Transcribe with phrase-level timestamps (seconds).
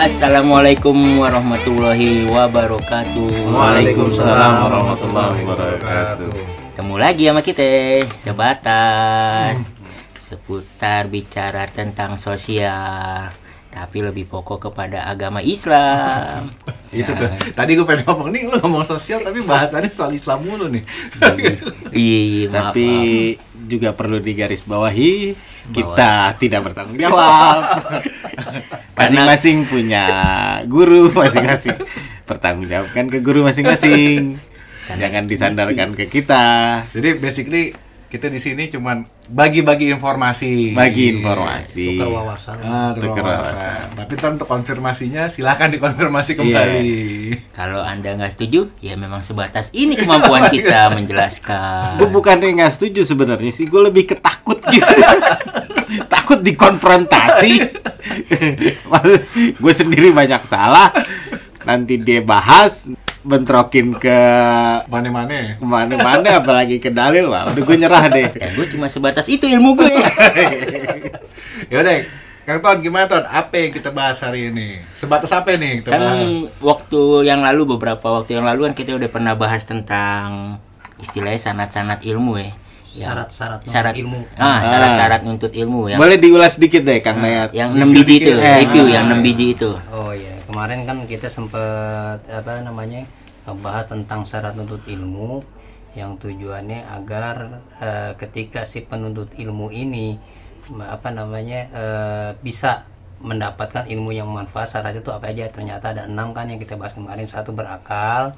[0.00, 3.52] Assalamualaikum warahmatullahi wabarakatuh.
[3.52, 6.32] Waalaikumsalam warahmatullahi wabarakatuh.
[6.72, 7.68] Ketemu lagi sama kita
[8.08, 9.60] sebatas
[10.16, 13.28] seputar bicara tentang sosial,
[13.68, 16.48] tapi lebih pokok kepada agama Islam.
[16.96, 17.28] Itu tuh.
[17.52, 20.80] Tadi gue pengen ngomong nih, lu ngomong sosial tapi bahasannya soal Islam mulu nih.
[21.92, 22.88] Iya, iya, maaf, Tapi
[23.36, 23.68] maaf.
[23.68, 25.36] juga perlu digarisbawahi
[25.68, 27.62] kita tidak bertanggung jawab.
[28.98, 30.04] Masing-masing punya
[30.64, 31.76] guru, masing-masing
[32.24, 34.36] bertanggung jawabkan ke guru masing-masing.
[34.90, 36.82] Jangan disandarkan ke kita.
[36.90, 37.72] Jadi basically
[38.10, 40.74] kita di sini cuman bagi-bagi informasi.
[40.74, 41.96] Bagi informasi.
[41.96, 42.56] Tukar wawasan.
[42.66, 43.86] Ah, tukar wawasan.
[43.94, 46.98] Tapi untuk konfirmasinya silakan dikonfirmasi kembali.
[47.54, 52.02] Kalau anda nggak setuju, ya memang sebatas ini kemampuan kita menjelaskan.
[52.02, 54.86] Gue bukannya nggak setuju sebenarnya sih, gue lebih ketakut gitu.
[56.12, 57.52] Takut dikonfrontasi.
[59.62, 60.90] gue sendiri banyak salah.
[61.66, 64.20] Nanti dia bahas, bentrokin ke
[64.88, 65.56] Mana-mana.
[65.56, 68.28] ke mana-mana, apalagi ke dalil, wah udah gue nyerah deh.
[68.32, 69.92] Ya gue cuma sebatas itu ilmu gue.
[71.72, 72.00] Yaudah,
[72.48, 73.24] Kang Ton gimana Ton?
[73.28, 74.80] Apa yang kita bahas hari ini?
[74.96, 75.84] Sebatas apa nih?
[75.84, 76.48] Kita kan bahas?
[76.64, 80.56] waktu yang lalu beberapa waktu yang lalu kan kita udah pernah bahas tentang
[80.96, 82.50] istilahnya sanat-sanat ilmu ya.
[82.90, 84.20] Yang- Syarat-syarat syarat ilmu.
[84.34, 87.54] Ah, syarat-syarat nuntut ilmu yang Boleh diulas dikit deh, Kang Nayat.
[87.54, 88.94] yang 6 biji itu, review ah.
[88.98, 89.70] yang 6 biji itu.
[89.94, 93.06] Oh iya, kemarin kan kita sempat apa namanya
[93.46, 95.42] membahas tentang syarat nuntut ilmu
[95.94, 100.18] yang tujuannya agar eh, ketika si penuntut ilmu ini
[100.78, 102.86] apa namanya eh, bisa
[103.20, 106.96] mendapatkan ilmu yang manfaat syarat itu apa aja ternyata ada enam kan yang kita bahas
[106.96, 108.32] kemarin satu berakal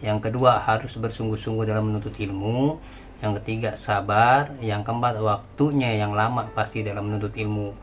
[0.00, 2.78] yang kedua harus bersungguh-sungguh dalam menuntut ilmu
[3.20, 7.76] yang ketiga sabar yang keempat waktunya yang lama pasti dalam menuntut ilmu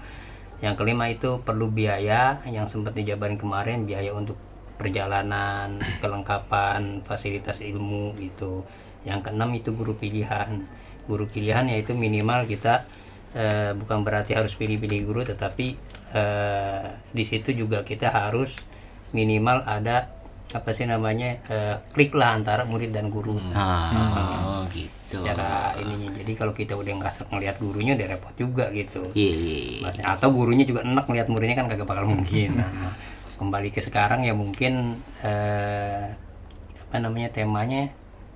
[0.58, 4.42] yang kelima itu perlu biaya yang sempat dijabarin kemarin biaya untuk
[4.78, 8.66] perjalanan, kelengkapan fasilitas ilmu gitu.
[9.04, 10.66] Yang keenam itu guru pilihan.
[11.10, 12.86] Guru pilihan yaitu minimal kita
[13.34, 15.68] eh, bukan berarti harus pilih-pilih guru tetapi
[16.14, 18.58] eh, di situ juga kita harus
[19.14, 20.17] minimal ada
[20.48, 23.36] apa sih namanya eh, klik lah antara murid dan guru.
[23.52, 25.20] Ah, oh, gitu.
[25.20, 26.12] Secara ininya.
[26.16, 29.04] Jadi kalau kita udah nggak ngeliat gurunya udah repot juga gitu.
[29.12, 29.58] Iya, iya,
[29.92, 30.04] iya.
[30.08, 32.96] Atau gurunya juga enak melihat muridnya kan kagak bakal mungkin nah,
[33.38, 36.16] kembali ke sekarang ya mungkin eh,
[36.88, 37.92] apa namanya temanya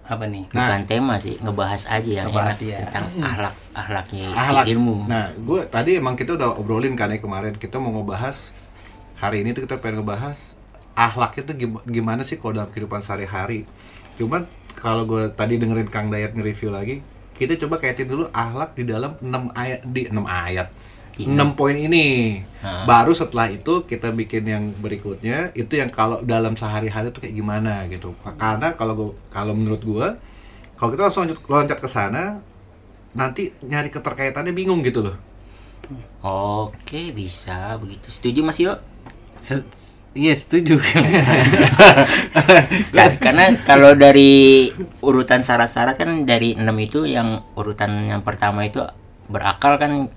[0.05, 2.77] apa nih Bukan tema sih, ngebahas aja yang Ngebahas, enak iya.
[2.83, 4.65] tentang ahlak ahlaknya Ahlak.
[4.67, 5.07] si ilmu.
[5.07, 7.55] Nah, gue tadi emang kita udah obrolin kan ya kemarin.
[7.55, 8.51] Kita mau ngebahas
[9.21, 10.59] hari ini tuh kita pengen ngebahas
[10.95, 13.65] ahlak itu gim- gimana sih kalau dalam kehidupan sehari-hari.
[14.19, 16.99] Cuman kalau gue tadi dengerin Kang Dayat nge-review lagi,
[17.37, 20.67] kita coba kaitin dulu ahlak di dalam 6 ayat di 6 ayat.
[21.11, 22.39] Di 6 poin ini.
[22.63, 22.87] Ha.
[22.87, 27.85] Baru setelah itu kita bikin yang berikutnya itu yang kalau dalam sehari-hari tuh kayak gimana
[27.91, 28.15] gitu.
[28.23, 30.07] Karena kalau gua kalau menurut gua
[30.79, 32.41] kalau kita langsung loncat, loncat ke sana
[33.13, 35.15] nanti nyari keterkaitannya bingung gitu loh.
[36.23, 38.07] Oke, bisa begitu.
[38.13, 38.77] Setuju Mas Yo?
[39.41, 40.75] Se- Iya setuju.
[43.23, 44.67] Karena kalau dari
[44.99, 48.83] urutan syarat-syarat kan dari 6 itu yang urutan yang pertama itu
[49.31, 50.11] berakal kan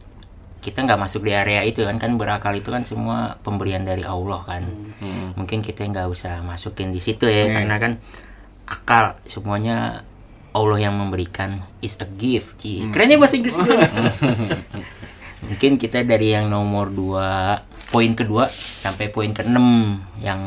[0.58, 4.40] kita nggak masuk di area itu kan kan berakal itu kan semua pemberian dari Allah
[4.42, 4.64] kan
[5.36, 7.54] mungkin kita nggak usah masukin di situ ya Hmm.
[7.54, 7.92] karena kan
[8.64, 10.02] akal semuanya
[10.50, 12.88] Allah yang memberikan is a gift Ci.
[12.90, 13.76] kerennya bahasa Inggris gue.
[15.48, 19.58] mungkin kita dari yang nomor 2 poin kedua sampai poin ke-6
[20.24, 20.40] yang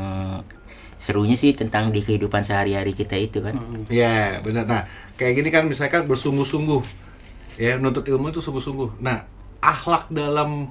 [0.97, 3.55] serunya sih tentang di kehidupan sehari-hari kita itu kan
[3.87, 4.65] Iya, benar.
[4.65, 4.81] Nah,
[5.13, 6.81] kayak gini kan misalkan bersungguh-sungguh.
[7.61, 8.97] Ya, nuntut ilmu itu sungguh-sungguh.
[9.01, 9.25] Nah,
[9.61, 10.69] akhlak dalam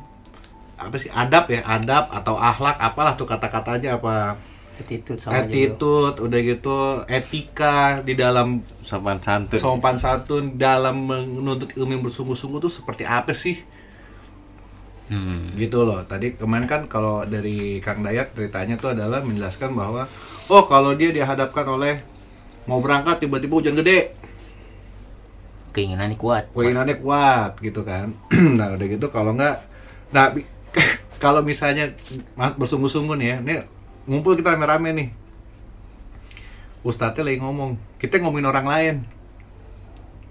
[0.77, 4.37] apa sih adab ya adab atau akhlak apalah tuh kata-katanya apa
[4.77, 9.57] attitude sama attitude udah gitu etika di dalam Sopan santun.
[9.57, 13.57] sopan santun dalam menuntut ilmu yang bersungguh-sungguh tuh seperti apa sih
[15.07, 15.55] Hmm.
[15.55, 16.03] gitu loh.
[16.03, 20.11] Tadi kemarin kan kalau dari Kang Dayat ceritanya tuh adalah menjelaskan bahwa
[20.51, 22.03] oh kalau dia dihadapkan oleh
[22.67, 24.15] mau berangkat tiba-tiba hujan gede.
[25.71, 26.51] Keinginannya kuat.
[26.51, 28.11] Keinginannya kuat gitu kan.
[28.59, 29.79] Nah udah gitu kalau nggak
[30.15, 30.31] nah
[31.25, 31.91] kalau misalnya
[32.37, 33.57] bersungguh-sungguh nih ya nih
[34.11, 35.09] ngumpul kita rame-rame nih.
[36.83, 38.97] Ustadznya lagi ngomong kita ngomongin orang lain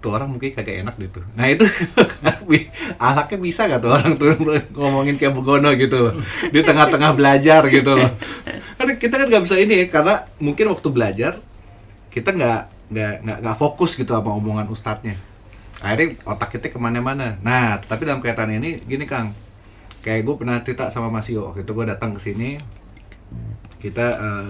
[0.06, 1.66] tuh orang mungkin kagak enak gitu nah itu
[2.98, 4.38] alaknya bisa gak tuh orang tuh
[4.72, 6.14] ngomongin kayak begono gitu loh.
[6.48, 7.92] Di tengah-tengah belajar gitu
[8.76, 11.32] kan kita kan nggak bisa ini ya karena mungkin waktu belajar
[12.12, 12.60] kita nggak
[12.92, 15.16] nggak nggak nggak fokus gitu sama omongan ustadznya.
[15.82, 17.36] Akhirnya otak kita ke mana-mana.
[17.42, 19.32] Nah tapi dalam kaitan ini gini kang.
[20.04, 21.50] Kayak gue pernah cerita sama Mas Yo.
[21.50, 22.62] Waktu itu gue datang ke sini
[23.82, 24.06] kita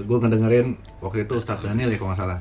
[0.07, 2.39] gue ngedengerin waktu itu Ustadz Daniel ya kalau nggak salah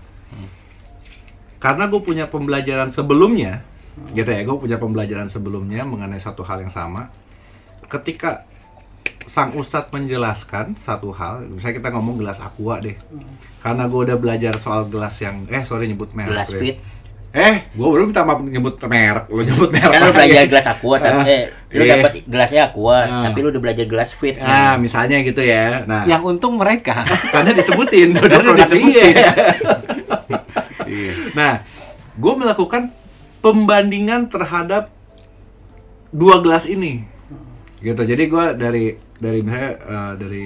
[1.57, 3.63] karena gue punya pembelajaran sebelumnya
[4.11, 7.07] gitu ya gue punya pembelajaran sebelumnya mengenai satu hal yang sama
[7.85, 8.43] ketika
[9.25, 12.93] sang ustadz menjelaskan satu hal misalnya kita ngomong gelas aqua deh
[13.59, 16.59] karena gue udah belajar soal gelas yang eh sorry nyebut merek Gelas deh.
[16.59, 16.77] fit.
[17.31, 20.15] eh gue baru minta maaf nyebut merek lo nyebut merek Kan lu lagi.
[20.15, 21.91] belajar gelas aqua tapi Ah, eh, lu iya.
[21.95, 23.23] dapat gelasnya aqua, Ah.
[23.25, 24.35] tapi lu udah belajar gelas fit.
[24.37, 27.01] ah misalnya gitu ya nah Yang untung mereka.
[27.31, 29.09] karena disebutin udah disebutin.
[29.09, 29.31] iya.
[30.95, 31.13] Iya.
[31.35, 31.53] Nah,
[32.15, 32.95] gue melakukan
[33.43, 34.87] pembandingan terhadap
[36.15, 37.03] dua gelas ini,
[37.83, 37.99] gitu.
[37.99, 38.85] Jadi gue dari
[39.19, 40.45] dari misalnya eh, dari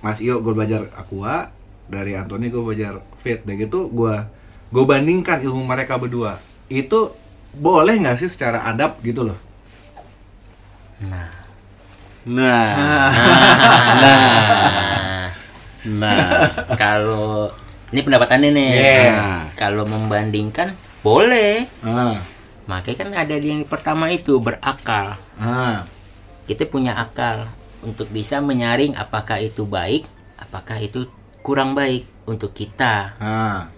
[0.00, 1.52] Mas Iyo gue belajar aqua,
[1.84, 4.16] dari Anthony gue belajar fit, dan gitu gue
[4.72, 6.40] gue bandingkan ilmu mereka berdua.
[6.72, 7.12] Itu
[7.52, 9.38] boleh nggak sih secara adab gitu loh?
[11.04, 11.36] Nah.
[12.28, 13.08] Nah, Nah.
[16.00, 16.20] nah,
[16.76, 17.48] Kalau
[17.88, 18.70] ini pendapat Anda nih.
[18.74, 19.12] Iya.
[19.54, 21.64] Kalau membandingkan boleh.
[21.80, 22.20] Ah,
[22.68, 25.16] Makanya kan ada di yang pertama itu berakal.
[25.40, 25.80] ah,
[26.44, 27.48] Kita punya akal
[27.80, 30.04] untuk bisa menyaring apakah itu baik,
[30.36, 31.08] apakah itu
[31.40, 33.16] kurang baik untuk kita.
[33.16, 33.72] ah,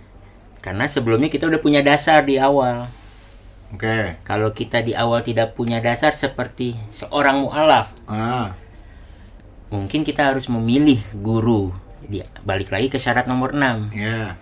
[0.58, 2.90] Karena sebelumnya kita udah punya dasar di awal.
[3.70, 8.58] oke, Kalau kita di awal tidak punya dasar seperti seorang mualaf, ah,
[9.70, 11.70] mungkin kita harus memilih guru.
[12.10, 13.94] Dia balik lagi ke syarat nomor 6.
[13.94, 14.34] ya,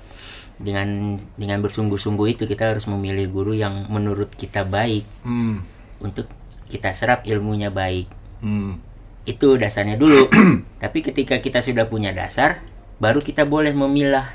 [0.56, 5.56] Dengan dengan bersungguh-sungguh itu kita harus memilih guru yang menurut kita baik hmm,
[6.00, 6.26] untuk
[6.66, 8.08] kita serap ilmunya baik.
[8.40, 8.80] hmm,
[9.28, 10.32] Itu dasarnya dulu.
[10.82, 12.64] Tapi ketika kita sudah punya dasar,
[12.96, 14.32] baru kita boleh memilah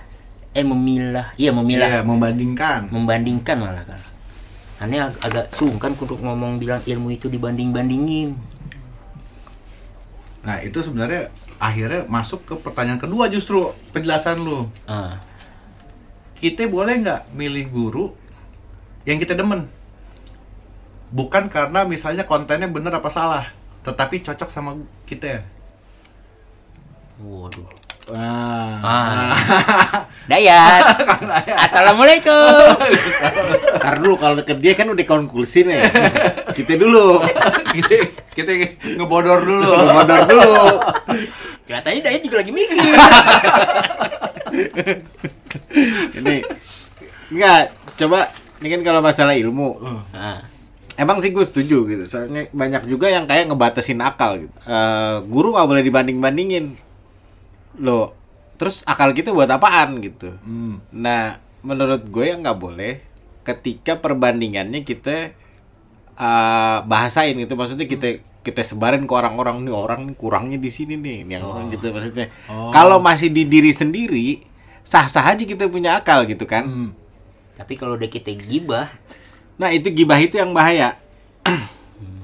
[0.54, 1.34] eh memilah.
[1.34, 1.90] Iya, memilah.
[1.90, 2.94] Iya, membandingkan.
[2.94, 3.98] Membandingkan malah kan.
[4.78, 8.38] Aneh ag- agak sungkan untuk ngomong bilang ilmu itu dibanding-bandingin.
[10.44, 11.32] Nah itu sebenarnya
[11.64, 14.68] akhirnya masuk ke pertanyaan kedua justru penjelasan lu.
[14.84, 15.24] Ah,
[16.36, 18.06] Kita boleh nggak milih guru
[19.08, 19.72] yang kita demen?
[21.08, 23.48] Bukan karena misalnya kontennya bener apa salah,
[23.88, 24.76] tetapi cocok sama
[25.08, 25.48] kita.
[27.24, 27.83] waduh.
[28.12, 28.84] Wah.
[28.84, 30.04] Ah.
[30.32, 30.84] Dayat.
[31.68, 32.76] Assalamualaikum.
[33.80, 35.84] Ntar dulu kalau deket dia kan udah konklusi nih.
[36.56, 37.24] Kita dulu.
[37.76, 37.96] kita
[38.36, 38.52] kita
[39.00, 39.72] ngebodor dulu.
[39.92, 40.56] Modal dulu.
[41.68, 42.76] Kelihatannya Dayat juga lagi mikir.
[46.20, 46.36] Ini
[47.32, 47.62] enggak
[48.00, 48.20] coba
[48.64, 49.80] ini kan kalau masalah ilmu
[50.16, 50.40] Ah,
[50.94, 52.04] Emang sih gue setuju gitu.
[52.06, 54.54] Soalnya banyak juga yang kayak ngebatasin akal gitu.
[54.70, 56.93] Eh, guru nggak boleh dibanding-bandingin.
[57.80, 58.14] Loh,
[58.60, 60.36] terus akal kita buat apaan gitu.
[60.46, 60.82] Hmm.
[60.94, 62.94] Nah, menurut gue yang nggak boleh
[63.44, 65.34] ketika perbandingannya kita
[66.18, 67.54] eh, bahasain gitu.
[67.58, 71.46] Maksudnya kita kita sebarin ke orang-orang nih orang nih kurangnya di sini nih, Ini yang
[71.48, 72.28] orang gitu maksudnya.
[72.76, 74.44] Kalau masih di diri sendiri,
[74.84, 76.66] sah-sah aja kita punya akal gitu kan.
[76.68, 76.92] Hmm.
[77.54, 78.90] tapi kalau udah kita gibah,
[79.58, 80.98] Nah, itu gibah itu yang bahaya.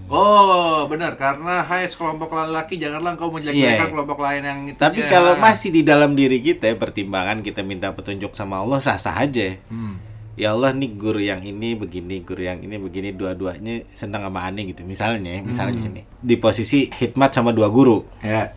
[0.10, 3.94] Oh, benar karena hai sekelompok lelaki janganlah engkau menjelek-jelekan Iya.
[3.94, 4.80] kelompok lain yang itu.
[4.82, 9.54] Tapi kalau masih di dalam diri kita pertimbangan kita minta petunjuk sama Allah sah-sah aja.
[9.70, 10.10] hmm.
[10.34, 14.72] Ya Allah nih guru yang ini begini, guru yang ini begini, dua-duanya senang sama aneh
[14.72, 14.88] gitu.
[14.88, 18.48] Misalnya, misalnya ini di posisi hikmat sama dua guru ya.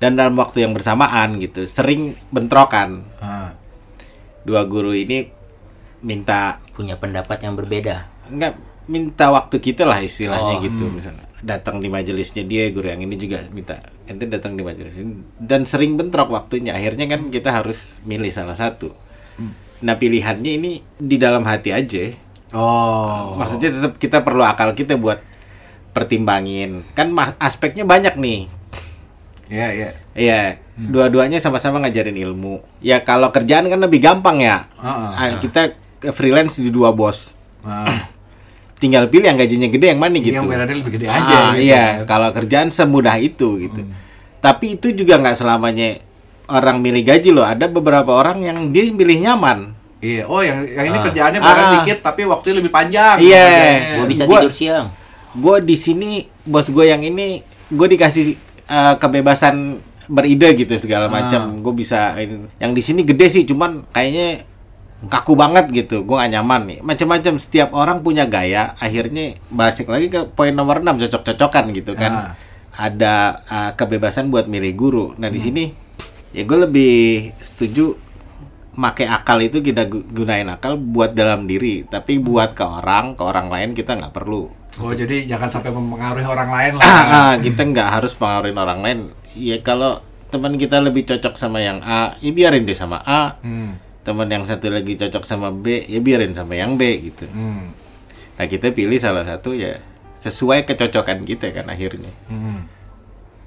[0.00, 3.04] dan dalam waktu yang bersamaan gitu, sering bentrokan.
[3.20, 3.52] Ah.
[4.40, 5.28] Dua guru ini
[6.00, 8.08] minta punya pendapat yang berbeda.
[8.32, 8.56] enggak
[8.88, 11.24] minta waktu kita lah istilahnya Oh, gitu misalnya.
[11.38, 13.78] Datang di majelisnya dia guru yang ini juga minta.
[14.08, 15.22] Ente datang di majelis ini.
[15.38, 16.74] Dan sering bentrok waktunya.
[16.74, 18.90] Akhirnya kan kita harus milih salah satu.
[19.78, 22.26] Nah pilihannya ini di dalam hati aja.
[22.48, 23.36] Oh.
[23.36, 25.20] maksudnya tetap kita perlu akal kita buat
[25.92, 26.80] pertimbangin.
[26.96, 28.40] Kan aspeknya banyak nih.
[29.48, 29.88] Ya, ya.
[30.12, 30.40] Iya,
[30.76, 32.60] dua-duanya sama-sama ngajarin ilmu.
[32.80, 34.68] Ya kalau kerjaan kan lebih gampang ya.
[34.76, 37.32] Ah, Ah, kita ke freelance di dua bos.
[37.64, 38.08] Ah.
[38.78, 40.38] Tinggal pilih yang gajinya gede yang mana gitu.
[40.38, 41.36] Yang lebih gede Ah, aja.
[41.50, 42.06] gitu iya, kan.
[42.06, 43.82] kalau kerjaan semudah itu gitu.
[44.38, 45.98] Tapi itu juga nggak selamanya
[46.46, 47.42] orang milih gaji loh.
[47.42, 49.74] Ada beberapa orang yang dia milih nyaman.
[49.98, 50.24] Iya.
[50.24, 51.04] Oh, yang yang ini Ah.
[51.04, 51.72] kerjaannya bayar Ah.
[51.76, 53.18] dikit tapi waktunya lebih panjang.
[53.18, 53.44] Iya.
[53.44, 53.90] kerjanya.
[53.92, 54.86] Gue bisa Gua- tidur siang.
[55.34, 56.10] Gue di sini
[56.42, 58.26] bos gue yang ini gue dikasih
[58.64, 61.58] eh, kebebasan beride gitu segala macam.
[61.58, 64.44] Gue bisa ini- yang di sini gede sih, cuman kayaknya
[65.06, 66.02] kaku banget gitu.
[66.02, 66.78] Gue gak nyaman nih.
[66.82, 68.74] Macam-macam setiap orang punya gaya.
[68.82, 72.12] Akhirnya balik lagi ke poin nomor 6 cocok-cocokan gitu kan.
[72.12, 72.30] Ah.
[72.74, 73.14] Ada
[73.46, 75.06] eh, kebebasan buat milih guru.
[75.18, 75.64] Nah di sini
[76.34, 76.94] ya gue lebih
[77.38, 77.94] setuju
[78.78, 83.22] make akal itu kita gu- gunain akal buat dalam diri, tapi buat ke orang, ke
[83.26, 84.46] orang lain kita nggak perlu.
[84.78, 86.86] Oh, jadi jangan sampai mempengaruhi orang lain lah.
[86.86, 88.98] Ah, ah, kita nggak harus pengaruhin orang lain.
[89.34, 89.98] Ya kalau
[90.30, 93.34] teman kita lebih cocok sama yang A, ya biarin deh sama A.
[93.42, 93.74] Hmm.
[94.02, 97.28] Teman yang satu lagi cocok sama B, ya biarin sama yang B gitu.
[97.28, 97.74] Hmm.
[98.38, 99.76] Nah kita pilih salah satu ya
[100.16, 102.10] sesuai kecocokan kita kan akhirnya.
[102.26, 102.64] Hmm.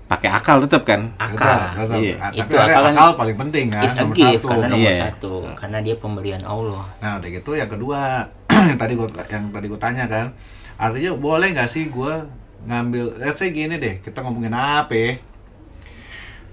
[0.06, 1.16] Pakai akal tetap kan?
[1.16, 1.40] Akal.
[1.40, 1.98] Tetap, tetap.
[2.04, 2.16] Iya.
[2.20, 3.84] Ah, Itu akal kan akal paling penting kan.
[3.84, 4.50] It's a nomor gift satu.
[4.52, 5.00] karena nomor Iya.
[5.08, 6.84] satu, karena dia pemberian Allah.
[7.00, 8.00] Nah, udah gitu yang kedua
[8.68, 10.36] yang tadi gua yang tadi gua tanya kan.
[10.76, 12.28] Artinya boleh nggak sih gua
[12.62, 15.12] ngambil let's say gini deh, kita ngomongin apa ya?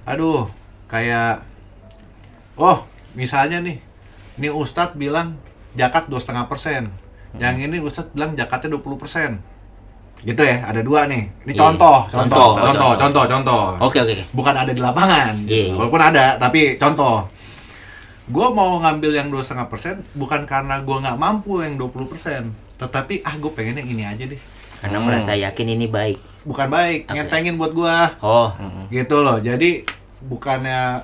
[0.07, 0.47] Aduh,
[0.87, 1.43] kayak
[2.55, 3.77] oh, misalnya nih.
[4.39, 5.35] Nih Ustadz bilang
[5.75, 6.47] zakat 2,5%.
[6.47, 6.83] persen.
[7.35, 9.39] Yang ini Ustadz bilang zakatnya 20%.
[10.19, 11.31] Gitu ya, ada dua nih.
[11.45, 11.61] Ini Iya.
[11.61, 12.91] contoh, contoh, Contoh, contoh, contoh.
[12.97, 13.63] contoh, contoh.
[13.81, 14.17] Oke oke.
[14.33, 15.31] Bukan ada di lapangan.
[15.41, 15.55] gitu.
[15.71, 15.79] Iya.
[15.79, 17.23] Walaupun ada, tapi contoh.
[18.27, 22.51] Gue mau ngambil yang 2,5% bukan karena gue nggak mampu yang 20%.
[22.77, 24.41] Tetapi ah gue pengen yang ini aja deh.
[24.79, 25.07] Karena Hmm.
[25.07, 26.19] merasa yakin ini baik.
[26.43, 27.15] Bukan baik, Oke.
[27.15, 27.97] ngentengin buat gue.
[28.21, 28.51] Oh,
[28.91, 29.39] Gitu loh.
[29.39, 29.87] Jadi
[30.21, 31.03] bukannya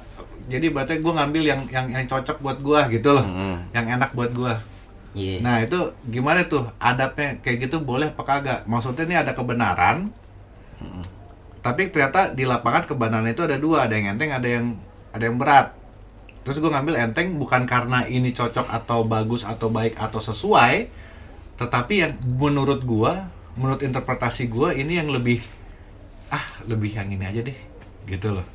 [0.48, 3.24] jadi berarti gue ngambil yang yang yang cocok buat gue gitu loh.
[3.24, 3.56] Mm.
[3.72, 4.54] Yang enak buat gue.
[5.16, 5.38] iya.
[5.40, 5.78] Nah itu
[6.10, 8.60] gimana tuh adabnya kayak gitu boleh apa kagak?
[8.68, 10.10] Maksudnya ini ada kebenaran,
[11.64, 14.76] tapi ternyata di lapangan kebenaran itu ada dua, ada yang enteng, ada yang
[15.16, 15.72] ada yang berat.
[16.44, 20.92] Terus gue ngambil enteng bukan karena ini cocok atau bagus atau baik atau sesuai,
[21.56, 25.40] tetapi yang menurut gua, menurut interpretasi gua ini yang lebih
[26.28, 27.58] ah lebih yang ini aja deh,
[28.04, 28.46] gitu loh.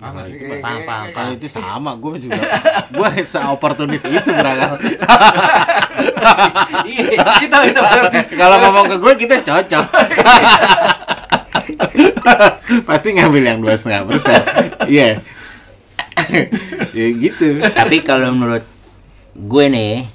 [0.00, 0.64] Kalau Paham itu nggak?
[0.64, 2.40] paham, paham, Kalau itu sama, gue juga,
[2.88, 4.80] gue seoportunis itu berangkat.
[6.80, 7.80] Iya, itu itu.
[8.36, 9.84] Kalau ngomong ke gue kita cocok.
[12.88, 14.40] Pasti ngambil yang dua setengah persen.
[14.88, 15.20] Iya.
[16.96, 17.60] ya gitu.
[17.60, 18.64] Tapi kalau menurut
[19.36, 20.08] gue nih,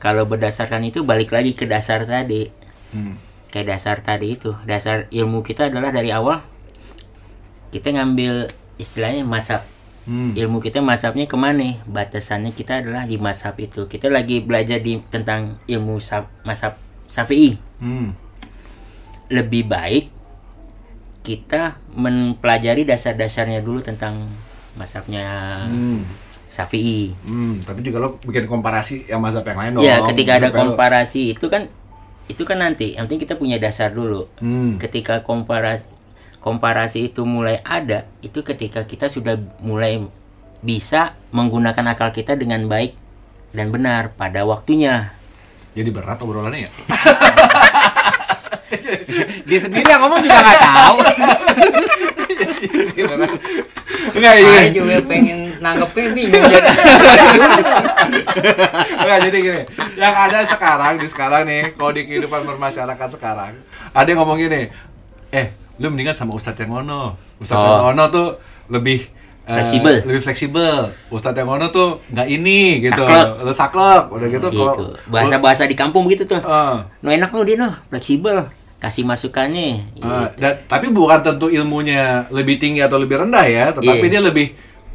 [0.00, 2.48] kalau berdasarkan itu balik lagi ke dasar tadi.
[2.92, 3.16] Hmm.
[3.48, 4.52] Kayak dasar tadi itu.
[4.64, 6.40] Dasar ilmu kita adalah dari awal
[7.72, 9.62] kita ngambil istilahnya mazhab.
[10.04, 10.36] Hmm.
[10.36, 11.80] Ilmu kita mazhabnya ke mana?
[11.84, 13.84] Batasannya kita adalah di mazhab itu.
[13.84, 17.56] Kita lagi belajar di tentang ilmu sab, mazhab Syafi'i.
[17.80, 18.12] Hmm.
[19.28, 20.04] Lebih baik
[21.24, 24.28] kita mempelajari dasar-dasarnya dulu tentang
[24.76, 25.24] mazhabnya
[25.64, 26.04] Hmm.
[26.44, 27.16] Syafi'i.
[27.24, 29.82] Hmm, tapi juga lo bikin komparasi yang mazhab yang lain dong.
[29.82, 31.64] Ya, ketika ada Supaya lo- komparasi itu kan
[32.24, 32.92] itu kan nanti.
[32.92, 34.28] Yang penting kita punya dasar dulu.
[34.36, 34.76] Hmm.
[34.76, 35.88] Ketika komparasi
[36.44, 40.04] komparasi itu mulai ada, itu ketika kita sudah mulai
[40.60, 42.92] bisa menggunakan akal kita dengan baik
[43.56, 45.16] dan benar pada waktunya.
[45.72, 46.70] Jadi berat obrolannya ya?
[49.48, 50.96] Dia sendiri yang ngomong juga nggak tahu.
[54.14, 54.52] Enggak, iya.
[54.52, 56.70] Saya juga pengen nanggepnya bingung jadi.
[59.00, 59.62] Enggak, jadi gini.
[59.96, 63.52] Yang ada sekarang di sekarang nih, kalau di kehidupan bermasyarakat sekarang,
[63.96, 64.68] ada yang ngomong gini,
[65.32, 67.18] eh, lu mendingan sama Ustadz yang ngono.
[67.36, 67.66] Ustadz Oh.
[67.66, 68.28] yang ngono tuh
[68.68, 69.10] lebih
[69.44, 69.94] eh, Fleksibel.
[70.02, 70.76] lebih fleksibel.
[71.08, 73.02] Ustadz yang ngono tuh nggak ini gitu.
[73.02, 73.26] Saklek.
[73.40, 74.46] Lu saklek, udah gitu.
[74.48, 74.64] gitu.
[74.64, 76.38] kalau- Bahasa-bahasa di kampung begitu tuh.
[76.38, 76.76] Eh.
[77.00, 78.46] No enak lo dia no, fleksibel.
[78.76, 79.80] Kasih masukannya.
[79.94, 80.04] Gitu.
[80.04, 84.12] Ah, dan, tapi bukan tentu ilmunya lebih tinggi atau lebih rendah ya, tetapi Iya.
[84.12, 84.46] dia lebih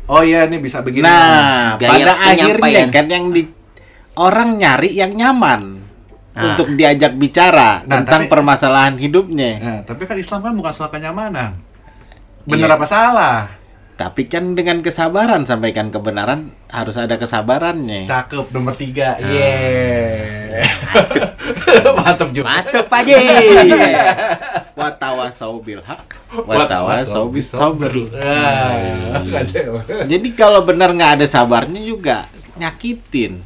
[0.06, 1.04] oh iya ini bisa begini.
[1.04, 3.50] Nah, Gaya pada akhirnya kan yang di
[4.16, 5.79] orang nyari yang nyaman
[6.39, 6.46] Nah.
[6.50, 9.51] untuk diajak bicara Nah, tentang tapi- permasalahan hidupnya.
[9.60, 11.60] Nah, tapi kan Islam kan bukan soal kenyamanan.
[12.43, 12.79] Bener Iya.
[12.79, 13.38] apa salah?
[13.93, 18.08] Tapi kan dengan kesabaran sampaikan kebenaran harus ada kesabarannya.
[18.08, 19.13] Cakep nomor tiga.
[19.13, 19.27] Ah.
[19.27, 20.63] Yeay.
[22.00, 22.48] Mantap juga.
[22.50, 23.03] Masuk Pak.
[23.03, 23.91] Iya.
[24.79, 26.15] Watawasau bil haq,
[26.48, 27.91] watawasau bis sabr.
[28.15, 29.19] Ah,
[30.08, 32.24] Jadi kalau benar nggak ada sabarnya juga
[32.55, 33.43] nyakitin.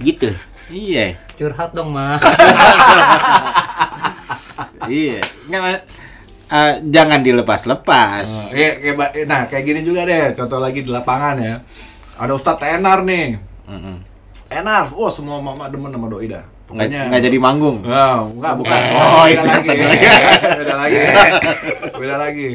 [0.00, 0.32] gitu.
[0.68, 2.20] Iya, Curhat dong, mah.
[4.90, 5.20] iya.
[5.48, 5.62] Nggak,
[6.52, 8.26] eh, jangan dilepas-lepas.
[8.28, 10.36] Ah, iya, kayak nah kayak gini juga deh.
[10.36, 11.56] Contoh lagi di lapangan ya.
[12.20, 13.40] Ada Ustadz Tenar nih.
[13.68, 13.96] Mm-mm.
[14.48, 16.44] Enar, oh semua mama demen sama doi dah.
[16.68, 17.80] Nggak, nggak jadi manggung.
[17.80, 18.78] Nah, enggak, bukan.
[18.92, 19.68] Oh, beda itu lagi.
[19.68, 19.84] tadi.
[20.60, 20.98] beda lagi.
[21.96, 22.50] beda lagi.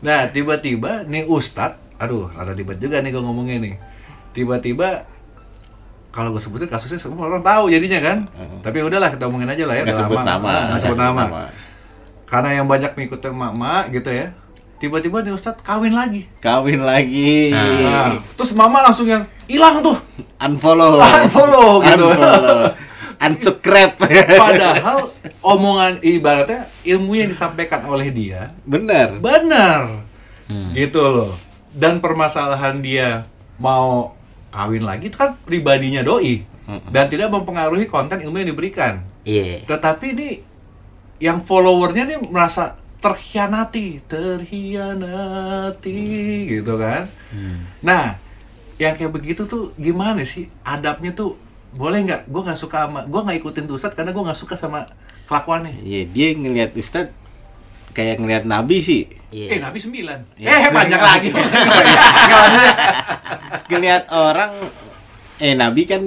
[0.00, 3.74] Nah, tiba-tiba nih Ustadz, aduh, ada ribet juga nih gue ngomongnya nih.
[4.32, 5.04] Tiba-tiba
[6.16, 8.18] kalau gue sebutin kasusnya semua orang tahu jadinya kan.
[8.64, 9.82] Tapi udahlah kita omongin aja lah ya.
[9.84, 10.48] Nggak sebut nama.
[10.48, 11.22] Ah, nggak sebut nama.
[11.22, 11.42] nama.
[12.24, 14.26] Karena yang banyak mengikuti emak-emak gitu ya.
[14.76, 16.24] Tiba-tiba nih Ustadz kawin lagi.
[16.40, 17.52] Kawin lagi.
[17.52, 19.96] Nah, terus mama langsung yang hilang tuh.
[20.40, 20.96] Unfollow.
[21.00, 22.06] Unfollow gitu.
[22.08, 22.72] Unfollow.
[23.16, 23.96] Unsubscribe.
[24.36, 25.08] Padahal
[25.40, 29.16] omongan ibaratnya ilmu yang disampaikan oleh dia Bener.
[29.20, 30.04] benar
[30.46, 30.70] Hmm.
[30.74, 31.32] gitu loh
[31.74, 33.26] dan permasalahan dia
[33.58, 34.14] mau
[34.56, 36.40] kawin lagi itu kan pribadinya doi
[36.88, 39.68] dan tidak mempengaruhi konten ilmu yang diberikan Iya.
[39.68, 40.28] tetapi ini
[41.20, 45.96] yang followernya nih merasa terkhianati, terhianati
[46.48, 47.06] gitu kan.
[47.30, 47.64] Hmm.
[47.84, 48.16] Nah,
[48.76, 51.36] yang kayak begitu tuh gimana sih adabnya tuh
[51.76, 52.22] boleh nggak?
[52.28, 54.88] Gue nggak suka sama, gue nggak ikutin tuh Ustadz karena gue nggak suka sama
[55.28, 55.80] kelakuannya.
[55.84, 57.12] Iya, dia ngelihat Ustadz
[57.96, 59.08] kayak ngelihat Nabi sih.
[59.32, 59.56] Iya.
[59.56, 60.18] Eh, Nabi sembilan.
[60.36, 60.48] Iya.
[60.52, 61.28] Eh, banyak lagi.
[61.34, 62.74] Maksudnya
[63.66, 64.52] ngelihat orang
[65.40, 66.02] eh Nabi kan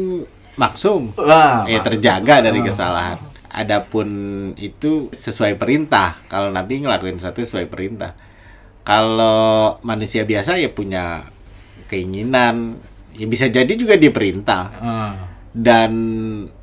[0.54, 1.18] maksum.
[1.18, 3.18] Wah, eh terjaga dari kesalahan.
[3.50, 4.08] Adapun
[4.56, 6.22] itu sesuai perintah.
[6.30, 8.14] Kalau Nabi ngelakuin sesuatu sesuai perintah.
[8.86, 11.26] Kalau manusia biasa ya punya
[11.86, 12.78] keinginan,
[13.14, 15.14] ya bisa jadi juga dia perintah Ah.
[15.50, 15.92] dan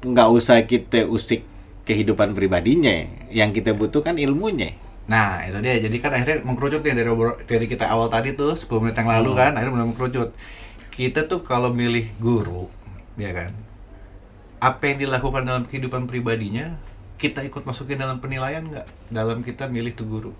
[0.00, 1.42] nggak usah kita usik
[1.82, 2.94] kehidupan pribadinya.
[3.30, 4.74] Yang kita butuhkan ilmunya.
[5.06, 5.78] Nah, itu dia.
[5.78, 7.10] Jadi kan akhirnya mengkerucut nih dari
[7.46, 10.30] dari kita awal tadi tuh 10 menit yang lalu kan, akhirnya benar mengkerucut.
[10.90, 12.66] Kita tuh kalau milih guru,
[13.14, 13.54] ya kan.
[14.58, 16.74] Apa yang dilakukan dalam kehidupan pribadinya,
[17.22, 18.86] kita ikut masukin dalam penilaian nggak?
[19.14, 20.32] Dalam kita milih tuh guru.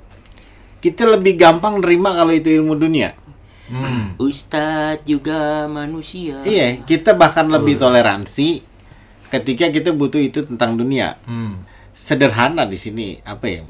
[0.82, 3.14] Kita lebih gampang nerima kalau itu ilmu dunia.
[3.66, 4.14] Hmm.
[4.18, 6.42] Ustadz juga manusia.
[6.46, 8.62] Iya, kita bahkan lebih toleransi
[9.30, 11.18] ketika kita butuh itu tentang dunia.
[11.26, 11.58] Hmm.
[11.96, 13.62] Sederhana di sini apa ya?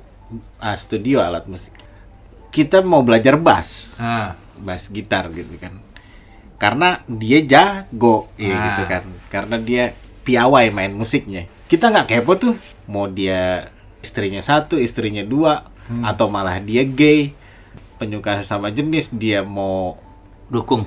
[0.59, 1.73] Ah, studio alat musik.
[2.50, 5.76] Kita mau belajar bass, Nah, bass gitar gitu kan.
[6.56, 8.62] Karena dia jago, ya Ah.
[8.73, 9.02] gitu kan.
[9.28, 9.92] Karena dia
[10.25, 11.45] piawai main musiknya.
[11.68, 12.54] Kita nggak kepo tuh,
[12.88, 15.66] mau dia istrinya satu, istrinya dua,
[16.02, 17.30] atau malah dia gay,
[17.99, 19.99] penyuka sesama jenis, dia mau
[20.47, 20.87] Dukung.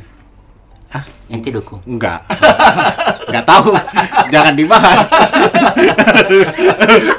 [0.89, 1.05] Ah.
[1.29, 1.81] Ente dukung.
[1.85, 2.25] Enggak.
[3.29, 3.73] Enggak tahu.
[4.29, 5.05] Jangan dibahas.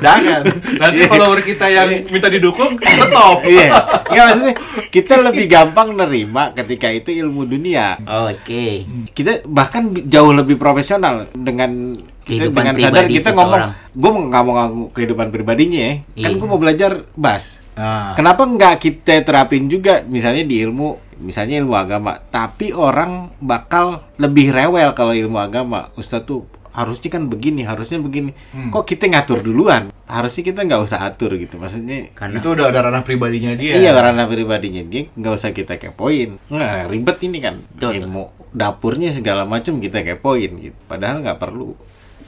[0.04, 0.40] jangan.
[0.76, 3.46] Nanti follower kita yang minta didukung, stop.
[3.46, 3.70] Iya.
[4.10, 4.54] Enggak maksudnya
[4.90, 7.94] kita lebih gampang nerima ketika itu ilmu dunia.
[8.26, 8.84] Oke.
[9.14, 13.38] Kita bahkan jauh lebih profesional dengan kita Kehidupan dengan sadar kita seseorang.
[13.38, 13.62] ngomong,
[13.92, 15.94] gue nggak mau ngaku kehidupan pribadinya ya.
[16.20, 16.38] Kan Iya.
[16.38, 17.44] gue mau belajar bass.
[17.74, 24.02] Nah, Kenapa nggak kita terapin juga misalnya di ilmu misalnya ilmu agama, tapi orang bakal
[24.16, 25.92] lebih rewel kalau ilmu agama.
[25.94, 28.32] Ustadz tuh harusnya kan begini, harusnya begini.
[28.70, 29.90] Kok kita ngatur duluan?
[30.06, 31.58] Harusnya kita nggak usah atur gitu.
[31.58, 33.78] Maksudnya Karena itu udah ada ranah pribadinya dia.
[33.78, 36.38] Iya karena pribadinya dia nggak usah kita kepoin.
[36.50, 40.78] Nggak ribet ini kan Betul, ilmu dapurnya segala macam kita kepoin gitu.
[40.90, 41.74] Padahal nggak perlu.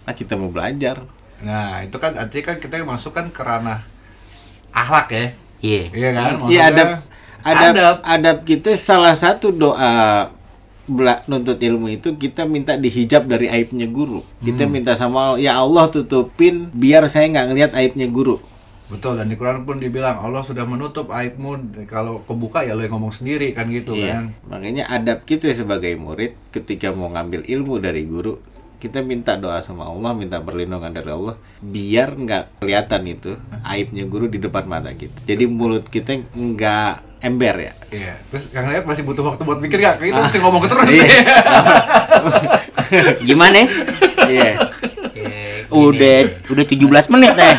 [0.06, 1.02] Nah kita mau belajar.
[1.42, 3.82] Nah, itu kan artinya kan kita masuk kan ke ranah
[4.70, 5.26] akhlak ya.
[5.62, 5.84] Iya.
[5.90, 6.30] Iya kan?
[6.46, 6.86] Iya Maksudnya,
[7.42, 8.36] adab, adab adab.
[8.42, 10.30] kita salah satu doa
[10.84, 14.22] bela- nuntut ilmu itu kita minta dihijab dari aibnya guru.
[14.40, 18.38] Kita minta sama ya Allah tutupin biar saya nggak ngelihat aibnya guru.
[18.90, 21.56] Betul dan di Quran pun dibilang Allah sudah menutup aibmu
[21.88, 24.20] kalau kebuka ya lo yang ngomong sendiri kan gitu Iya.
[24.20, 24.24] kan.
[24.52, 28.36] Makanya adab kita sebagai murid ketika mau ngambil ilmu dari guru,
[28.82, 34.26] kita minta doa sama Allah, minta perlindungan dari Allah, biar nggak kelihatan itu aibnya guru
[34.26, 35.22] di depan mata kita.
[35.22, 37.72] Jadi mulut kita nggak ember ya.
[37.94, 38.14] Iya.
[38.26, 40.02] Terus yang lihat masih butuh waktu buat mikir gak?
[40.02, 40.98] Kita mesti ngomong terus Iya.
[40.98, 41.22] nih.
[43.30, 43.62] Gimana?
[44.26, 44.50] Iya.
[45.06, 46.16] Oke, Udah
[46.50, 47.54] udah 17 menit nih.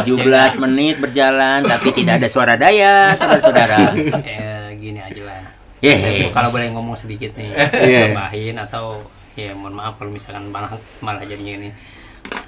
[0.00, 3.92] 17 menit berjalan tapi tidak ada suara daya, saudara-saudara.
[4.24, 5.44] eh, gini aja lah.
[5.84, 6.32] Yeay.
[6.32, 8.16] Kalau boleh ngomong sedikit nih, Iya.
[8.16, 9.04] tambahin atau
[9.38, 11.70] ya mohon maaf kalau misalkan malah malah jadinya ini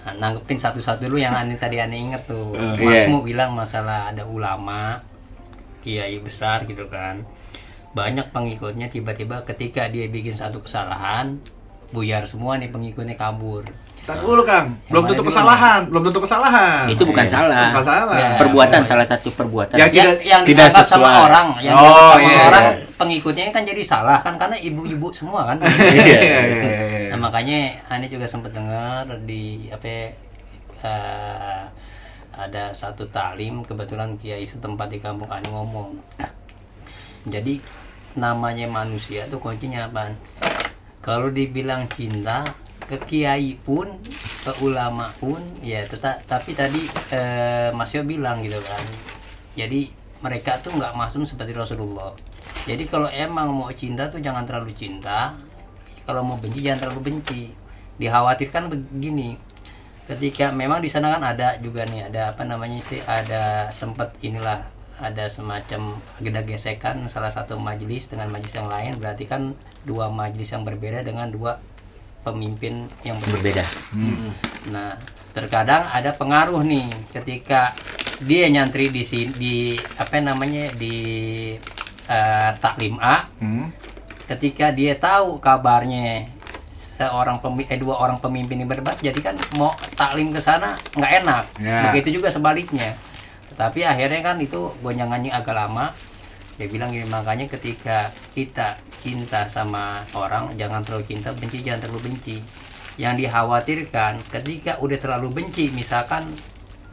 [0.02, 2.54] Nah, nanggepin satu-satu dulu yang aneh tadi aneh inget tuh.
[2.54, 3.06] Iya.
[3.06, 4.98] Masmu bilang masalah ada ulama,
[5.82, 7.22] kiai besar gitu kan.
[7.94, 11.38] Banyak pengikutnya tiba-tiba ketika dia bikin satu kesalahan,
[11.94, 13.62] buyar semua nih pengikutnya kabur.
[14.02, 16.90] Tar dulu Kang, belum tentu kesalahan, belum tentu kesalahan.
[16.90, 17.32] Itu bukan Iya.
[17.38, 17.70] salah.
[17.70, 18.16] Bukan salah.
[18.18, 18.30] Ya.
[18.34, 19.78] Perbuatan salah satu perbuatan.
[19.78, 21.26] Yang yang, tidak- yang tidak dianggap sama sesuai.
[21.30, 25.62] orang, yang Oh, sama iya, orang pengikutnya kan jadi salah kan karena ibu-ibu semua kan.
[25.94, 27.14] Iya.
[27.14, 30.10] Nah, makanya Ani juga sempat dengar di apa ya,
[30.82, 31.62] eh,
[32.32, 35.94] ada satu talim kebetulan kiai setempat di kampung Ani ngomong.
[37.24, 37.62] Jadi
[38.14, 40.10] namanya manusia tuh kuncinya apa?
[40.98, 42.42] Kalau dibilang cinta
[42.92, 43.88] ke kiai pun
[44.44, 48.84] ke ulama pun ya tetap tapi tadi eh, Mas Yo bilang gitu kan.
[49.56, 49.88] Jadi
[50.20, 52.12] mereka tuh nggak masuk seperti Rasulullah.
[52.68, 55.32] Jadi kalau emang mau cinta tuh jangan terlalu cinta,
[56.04, 57.50] kalau mau benci jangan terlalu benci.
[57.96, 59.36] Dikhawatirkan begini,
[60.06, 64.66] ketika memang di sana kan ada juga nih ada apa namanya sih ada sempat inilah
[65.02, 70.50] ada semacam agenda gesekan salah satu majelis dengan majelis yang lain berarti kan dua majelis
[70.54, 71.58] yang berbeda dengan dua
[72.22, 73.62] pemimpin yang berbeda.
[73.90, 74.30] berbeda.
[74.68, 74.94] Nah,
[75.30, 77.74] terkadang ada pengaruh nih ketika
[78.20, 79.56] dia nyantri di sini di
[79.96, 80.96] apa namanya di
[82.04, 83.74] eh, taklim A Hmm.
[84.24, 86.30] ketika dia tahu kabarnya
[86.70, 91.12] seorang pemi eh, dua orang pemimpin ini berdebat jadi kan mau taklim ke sana nggak
[91.20, 91.90] enak Ya.
[91.90, 92.94] begitu juga sebaliknya
[93.52, 95.90] tapi akhirnya kan itu gonjangannya agak lama
[96.60, 102.12] dia bilang gini makanya ketika kita cinta sama orang jangan terlalu cinta benci jangan terlalu
[102.12, 102.36] benci
[103.00, 106.28] yang dikhawatirkan ketika udah terlalu benci misalkan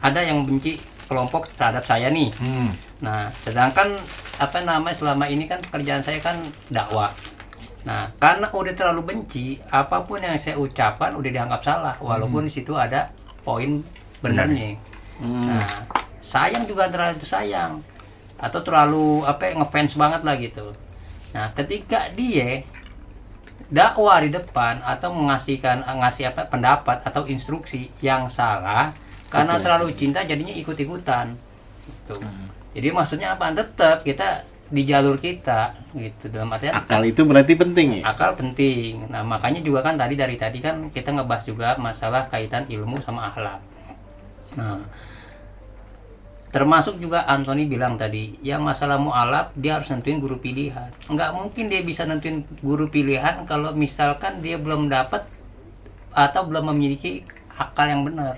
[0.00, 2.70] ada yang benci kelompok terhadap saya nih Hmm.
[3.00, 3.96] Nah, sedangkan
[4.36, 6.36] apa namanya selama ini kan pekerjaan saya kan
[6.68, 7.08] dakwah.
[7.88, 12.52] Nah, karena udah terlalu benci, apa pun yang saya ucapkan udah dianggap salah, walaupun di
[12.52, 13.08] situ ada
[13.40, 13.80] poin
[14.20, 14.76] benernya.
[15.24, 15.64] Nah,
[16.20, 17.80] sayang juga terlalu sayang
[18.40, 20.72] atau terlalu apa ya, ngefans banget lah gitu.
[21.36, 22.64] Nah, ketika dia
[23.70, 28.90] dakwah di depan atau mengasihkan ngasih apa pendapat atau instruksi yang salah
[29.30, 31.38] karena terlalu cinta jadinya ikut-ikutan
[31.86, 32.18] gitu.
[32.74, 33.54] Jadi maksudnya apa?
[33.54, 38.14] Tetap kita di jalur kita gitu dalam artian Akal itu berarti penting ya?
[38.14, 39.10] akal penting.
[39.10, 43.34] Nah, makanya juga kan tadi dari tadi kan kita ngebahas juga masalah kaitan ilmu sama
[43.34, 43.58] akhlak.
[44.54, 44.78] Nah,
[46.50, 50.90] termasuk juga Anthony bilang tadi, yang masalah mualaf dia harus nentuin guru pilihan.
[51.06, 55.26] Nggak mungkin dia bisa nentuin guru pilihan kalau misalkan dia belum dapat
[56.10, 57.22] atau belum memiliki
[57.54, 58.34] akal yang benar.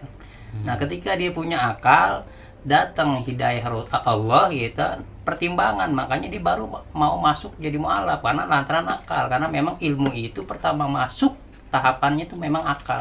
[0.53, 2.29] Nah, ketika dia punya akal,
[2.63, 3.65] datang hidayah
[4.05, 4.85] Allah gitu,
[5.25, 10.45] pertimbangan, makanya dia baru mau masuk jadi mualaf karena lantaran akal, karena memang ilmu itu
[10.45, 11.33] pertama masuk
[11.73, 13.01] tahapannya itu memang akal.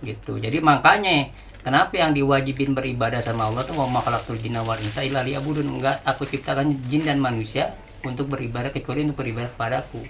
[0.00, 0.40] Gitu.
[0.40, 1.28] Jadi makanya
[1.60, 5.66] kenapa yang diwajibin beribadah sama Allah tuh mau makhlukul jinna wal insa illa liya'budun.
[5.68, 10.00] Enggak aku ciptakan jin dan manusia untuk beribadah kecuali untuk beribadah padaku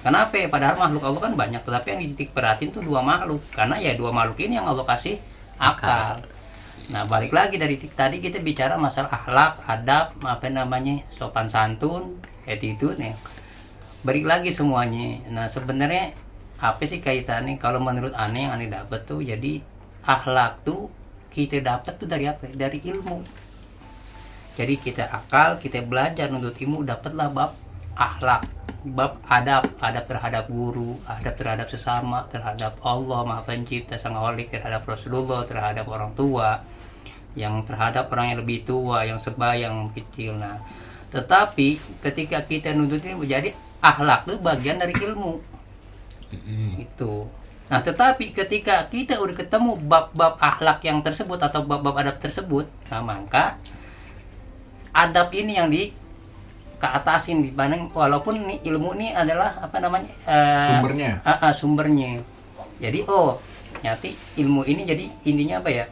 [0.00, 0.36] kenapa?
[0.48, 3.40] Padahal makhluk Allah kan banyak tetapi yang dititik perhatiin tuh dua makhluk.
[3.52, 5.20] Karena ya dua makhluk ini yang Allah kasih
[5.60, 6.20] akal.
[6.92, 13.00] Nah balik lagi dari tadi kita bicara masalah akhlak adab apa namanya sopan santun attitude
[13.00, 13.16] nih.
[14.04, 15.24] Balik lagi semuanya.
[15.32, 16.12] Nah sebenarnya
[16.60, 17.56] apa sih kaitannya?
[17.56, 19.64] Kalau menurut aneh yang aneh dapat tuh jadi
[20.04, 20.92] akhlak tuh
[21.32, 23.24] kita dapat tuh dari apa dari ilmu.
[24.54, 27.52] Jadi kita akal kita belajar untuk ilmu dapatlah bab
[27.98, 28.46] akhlak.
[28.84, 34.84] Bab adab adab terhadap guru adab terhadap sesama terhadap Allah maha pencipta sang holik terhadap
[34.84, 36.60] Rasulullah terhadap orang tua
[37.32, 40.36] yang terhadap orang yang lebih tua yang sebaya yang kecil.
[40.36, 40.60] Nah
[41.08, 45.40] tetapi ketika kita nuntut ini menjadi akhlak itu bagian dari ilmu.
[46.76, 47.24] Itu
[47.64, 53.00] nah tetapi ketika kita udah ketemu bab-bab akhlak yang tersebut atau bab-bab adab tersebut nah
[53.00, 53.56] maka
[54.94, 55.90] adab ini yang di
[56.78, 61.10] keatasin dibanding walaupun nih ilmu ini adalah apa namanya eh, Sumbernya.
[61.24, 62.20] ah, ah, sumbernya.
[62.78, 63.40] Jadi oh
[63.80, 65.84] nyati ilmu ini jadi intinya apa ya?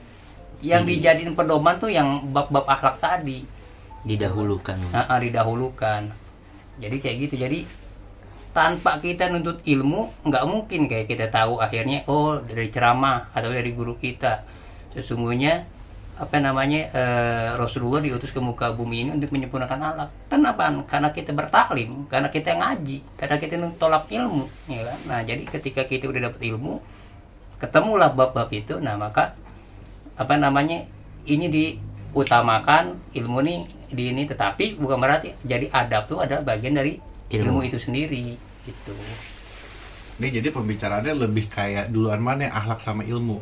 [0.63, 3.43] Yang dijadiin pedoman tuh yang bab-bab akhlak tadi.
[4.05, 4.79] Didahulukan.
[4.93, 6.13] Ah, ah, didahulukan.
[6.79, 7.35] Jadi kayak gitu.
[7.41, 7.65] Jadi
[8.53, 13.73] tanpa kita nuntut ilmu nggak mungkin kayak kita tahu akhirnya oh dari ceramah atau dari
[13.73, 14.45] guru kita.
[14.93, 15.65] Sesungguhnya
[16.21, 20.69] apa namanya eh, Rasulullah diutus ke muka bumi ini untuk menyempurnakan alat kenapa?
[20.85, 24.99] Karena kita bertaklim karena kita ngaji karena kita tolak ilmu ya kan?
[25.09, 26.77] Nah jadi ketika kita udah dapat ilmu
[27.57, 28.77] ketemulah bab-bab itu.
[28.83, 29.33] Nah maka
[30.21, 30.85] apa namanya
[31.25, 34.23] ini diutamakan ilmu nih di ini.
[34.29, 37.01] Tetapi bukan berarti jadi adab tuh adalah bagian dari
[37.33, 37.69] ilmu, Ilmu.
[37.69, 38.93] itu sendiri gitu
[40.21, 43.41] Ini jadi pembicaraannya lebih kayak duluan mana akhlak sama ilmu.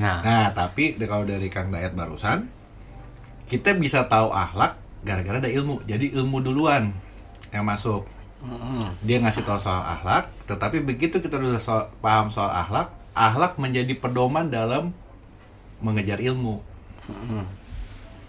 [0.00, 2.48] nah Nah, tapi kalau dari Kang Dayat barusan,
[3.46, 5.84] kita bisa tahu akhlak gara-gara ada ilmu.
[5.84, 6.90] Jadi ilmu duluan
[7.52, 8.08] yang masuk.
[9.02, 13.98] Dia ngasih tahu soal akhlak, tetapi begitu kita udah so- paham soal akhlak, akhlak menjadi
[13.98, 14.94] pedoman dalam
[15.78, 16.62] mengejar ilmu.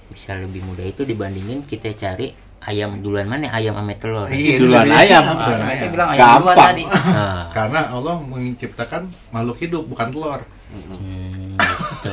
[0.10, 4.86] bisa lebih mudah itu dibandingin kita cari ayam duluan mana ayam sama telur Iya, Duluan
[4.86, 5.24] ayam.
[5.26, 5.74] duluan Ah, ayam.
[5.74, 6.58] kita bilang ayam duluan Gampang.
[6.60, 10.41] tadi nah, Karena Allah menciptakan makhluk hidup bukan telur.
[10.69, 12.12] hmm, gitu.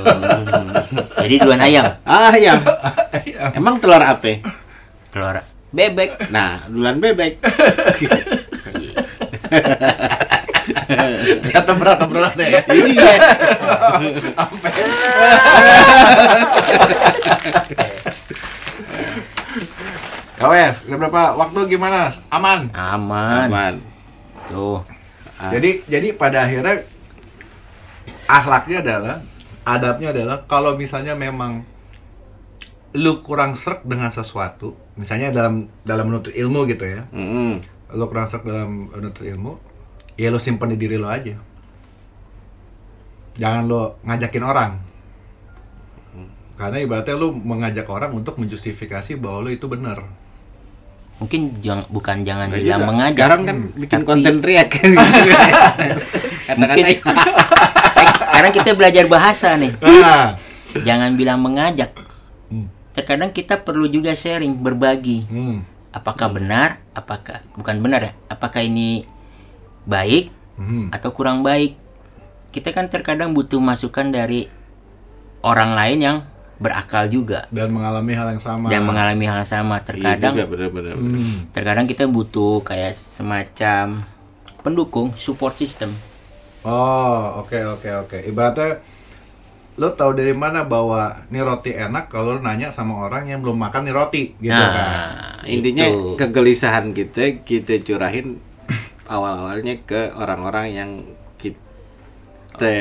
[1.19, 2.59] jadi duluan ayam Ayam.
[3.53, 4.33] Emang telur apa?
[5.11, 5.37] telur
[5.69, 7.37] bebek Nah, duluan bebek.
[11.43, 12.61] Ternyata berat beratnya ya.
[12.67, 13.15] Iya.
[20.37, 22.13] Kawes, udah berapa waktu gimana?
[22.29, 22.69] Aman.
[22.77, 23.75] aman, Aman.
[24.53, 24.85] tuh
[25.37, 25.53] Ah.
[25.53, 26.81] Jadi jadi pada akhirnya
[28.25, 29.17] akhlaknya adalah
[29.69, 31.61] adabnya adalah kalau misalnya memang
[32.97, 37.05] lu kurang serk dengan sesuatu, misalnya dalam dalam menuntut ilmu gitu ya.
[37.13, 37.61] Mm-mm.
[37.93, 39.61] Lu kurang serk dalam menuntut ilmu,
[40.17, 41.37] ya lu simpen di diri lo aja.
[43.37, 44.73] Jangan lo ngajakin orang.
[46.57, 50.01] Karena ibaratnya lu mengajak orang untuk menjustifikasi bahwa lu itu benar.
[51.17, 52.89] Mungkin jangan bukan jangan Nggak bilang juga.
[52.89, 54.69] mengajak Sekarang kan bikin Tapi- konten riak.
[56.47, 56.87] Kata-kata Mungkin-
[57.97, 60.37] Eh, sekarang kita belajar bahasa nih Nah,
[60.79, 61.97] jangan bilang mengajak
[62.47, 62.69] Hmm.
[62.93, 65.25] terkadang kita perlu juga sharing, berbagi.
[65.25, 65.65] Hmm.
[65.91, 66.85] Apakah benar?
[66.93, 68.13] Apakah bukan benar ya?
[68.29, 69.09] Apakah ini
[69.83, 70.93] baik Hmm.
[70.93, 71.75] atau kurang baik?
[72.49, 74.47] Kita kan terkadang butuh masukan dari
[75.41, 76.17] orang lain yang
[76.57, 78.67] berakal juga Dan mengalami hal yang sama.
[78.67, 79.77] dan mengalami hal yang sama.
[79.77, 80.95] Iya Terkadang juga benar-benar.
[80.95, 81.49] Hmm.
[81.51, 84.05] terkadang kita butuh kayak semacam
[84.59, 85.93] pendukung support system
[86.63, 88.19] Oh, oke oke oke.
[88.27, 88.83] Ibaratnya
[89.77, 93.55] lo tahu dari mana bahwa nih roti enak kalau lo nanya sama orang yang belum
[93.55, 94.75] makan nih roti gitu kan.
[94.75, 96.19] nah Intinya itu.
[96.19, 98.43] kegelisahan kita kita curahin
[99.07, 100.91] awal-awalnya ke orang-orang yang
[101.39, 102.75] kita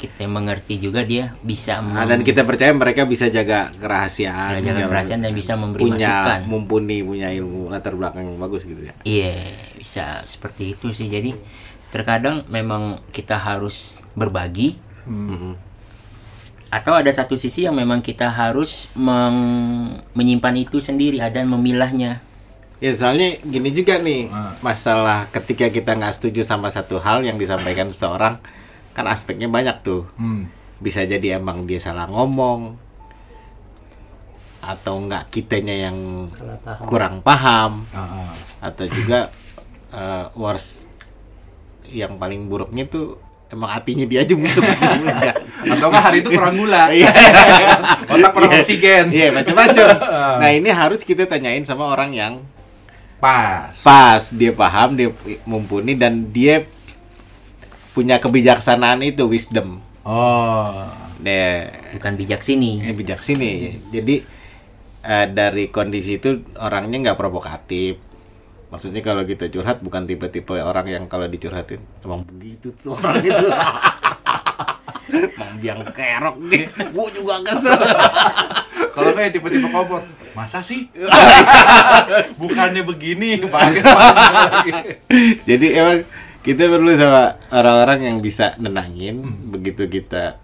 [0.00, 4.88] kita mengerti juga dia bisa Ah, dan kita percaya mereka bisa jaga kerahasiaan, jaga jaga-
[4.88, 6.40] kerahasiaan dan bisa memberi punya masukan.
[6.48, 8.96] mumpuni, punya ilmu latar belakang yang bagus gitu ya.
[9.04, 9.36] Iya,
[9.76, 11.06] bisa seperti itu sih.
[11.06, 11.36] Jadi
[11.90, 15.52] terkadang memang kita harus berbagi Mhm.
[16.70, 22.22] atau ada satu sisi yang memang kita harus meng- menyimpan itu sendiri dan memilahnya.
[22.78, 24.56] Ya soalnya gini juga nih Ah.
[24.60, 28.40] masalah ketika kita nggak setuju sama satu hal yang disampaikan seseorang
[28.90, 30.06] kan aspeknya banyak tuh.
[30.14, 30.50] Hmm.
[30.76, 32.74] Bisa jadi emang dia salah ngomong
[34.60, 36.28] atau enggak kitanya yang
[36.60, 36.84] paham.
[36.84, 38.32] kurang paham Ah, ah.
[38.62, 39.32] atau juga
[39.88, 40.92] eh, worst
[41.88, 43.16] yang paling buruknya tuh
[43.48, 45.36] emang hatinya dia aja busuk Enggak.
[45.60, 46.88] Atau nggak hari itu kurang gula.
[46.88, 47.10] Iya.
[48.14, 48.60] Otak kurang Iya.
[48.60, 49.04] oksigen.
[49.10, 49.86] Iya, macam-macam.
[50.40, 52.34] Nah, ini harus kita tanyain sama orang yang
[53.18, 53.76] Pas.
[53.84, 55.12] pas, dia paham, dia
[55.44, 56.64] mumpuni dan dia
[57.92, 59.82] punya kebijaksanaan itu wisdom.
[60.06, 60.86] Oh.
[61.20, 62.80] Dia Bukan bijak sini.
[62.86, 63.76] eh, bijak sini.
[63.90, 64.22] Jadi
[65.02, 67.98] eh, dari kondisi itu orangnya nggak provokatif.
[68.70, 73.46] Maksudnya kalau kita curhat bukan tipe-tipe orang yang kalau dicurhatin emang begitu tuh orang itu.
[75.10, 76.70] Emang biang kerok deh.
[76.94, 77.74] Gua juga kesel.
[78.94, 80.06] Kalau kayak tipe-tipe kompor,
[80.38, 80.86] masa sih?
[82.38, 83.42] Bukannya begini,
[85.42, 86.06] Jadi emang
[86.40, 89.20] kita perlu sama orang-orang yang bisa nenangin
[89.52, 90.40] begitu kita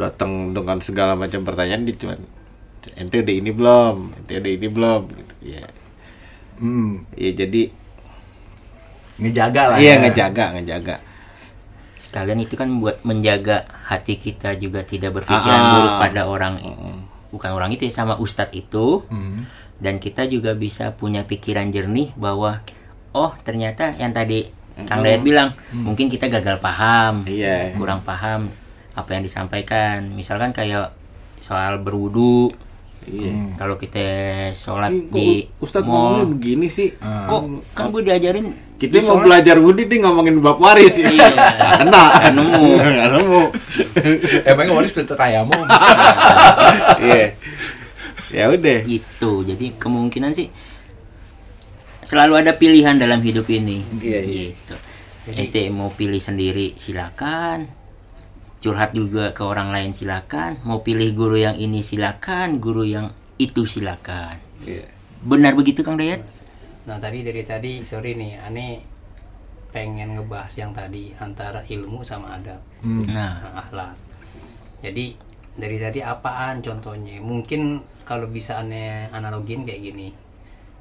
[0.00, 2.20] datang dengan segala macam pertanyaan dia cuman
[2.96, 3.96] ente udah ini belum?
[4.24, 5.00] Ente udah ini belum?
[5.12, 5.64] Gitu ya.
[6.58, 7.62] Hmm, ya jadi
[9.20, 10.02] ngejaga lah iya ya.
[10.02, 10.96] ngejaga ngejaga.
[11.94, 15.70] Sekalian itu kan buat menjaga hati kita juga tidak berpikiran Ah.
[15.76, 16.54] buruk pada orang.
[17.30, 19.04] Bukan orang itu ya, sama ustadz itu.
[19.08, 19.44] Hmm.
[19.82, 22.62] dan kita juga bisa punya pikiran jernih bahwa
[23.18, 24.46] oh ternyata yang tadi
[24.84, 27.72] Kang Dayat bilang mungkin kita gagal paham iya.
[27.74, 28.50] kurang paham
[28.92, 30.12] apa yang disampaikan.
[30.12, 30.92] Misalkan kayak
[31.40, 32.52] soal berwudu.
[33.02, 33.58] Iya.
[33.58, 34.06] Kalau kita
[34.54, 36.22] sholat kok di Ustadz mall.
[36.22, 36.94] begini sih?
[37.02, 37.26] Ah.
[37.26, 37.42] kok
[37.74, 41.02] kan gue diajarin kita di mau sholat- belajar wudi dia ngomongin bab waris.
[41.02, 41.26] Ya Iya.
[41.34, 42.04] Nggak kena.
[42.30, 42.66] Nemu.
[42.78, 43.42] Nggak nemu.
[44.54, 45.62] Emangnya waris filter tayamum?
[47.02, 47.34] iya.
[48.32, 48.78] Ya udah.
[48.86, 49.32] Gitu.
[49.50, 50.46] Jadi kemungkinan sih
[52.02, 54.44] selalu ada pilihan dalam hidup ini Iya, iya.
[54.54, 54.76] gitu
[55.32, 57.70] ente mau pilih sendiri silakan
[58.58, 63.66] curhat juga ke orang lain silakan mau pilih guru yang ini silakan guru yang itu
[63.66, 64.86] silakan Iya.
[65.22, 66.22] benar begitu kang Dayat
[66.82, 68.82] Nah tadi dari tadi sorry nih, aneh
[69.70, 73.06] pengen ngebahas yang tadi antara ilmu sama adab, Hmm.
[73.06, 73.94] nah nah, akhlak.
[74.82, 75.14] Jadi
[75.54, 77.22] dari tadi apaan contohnya?
[77.22, 80.10] Mungkin kalau bisa aneh analogin kayak gini.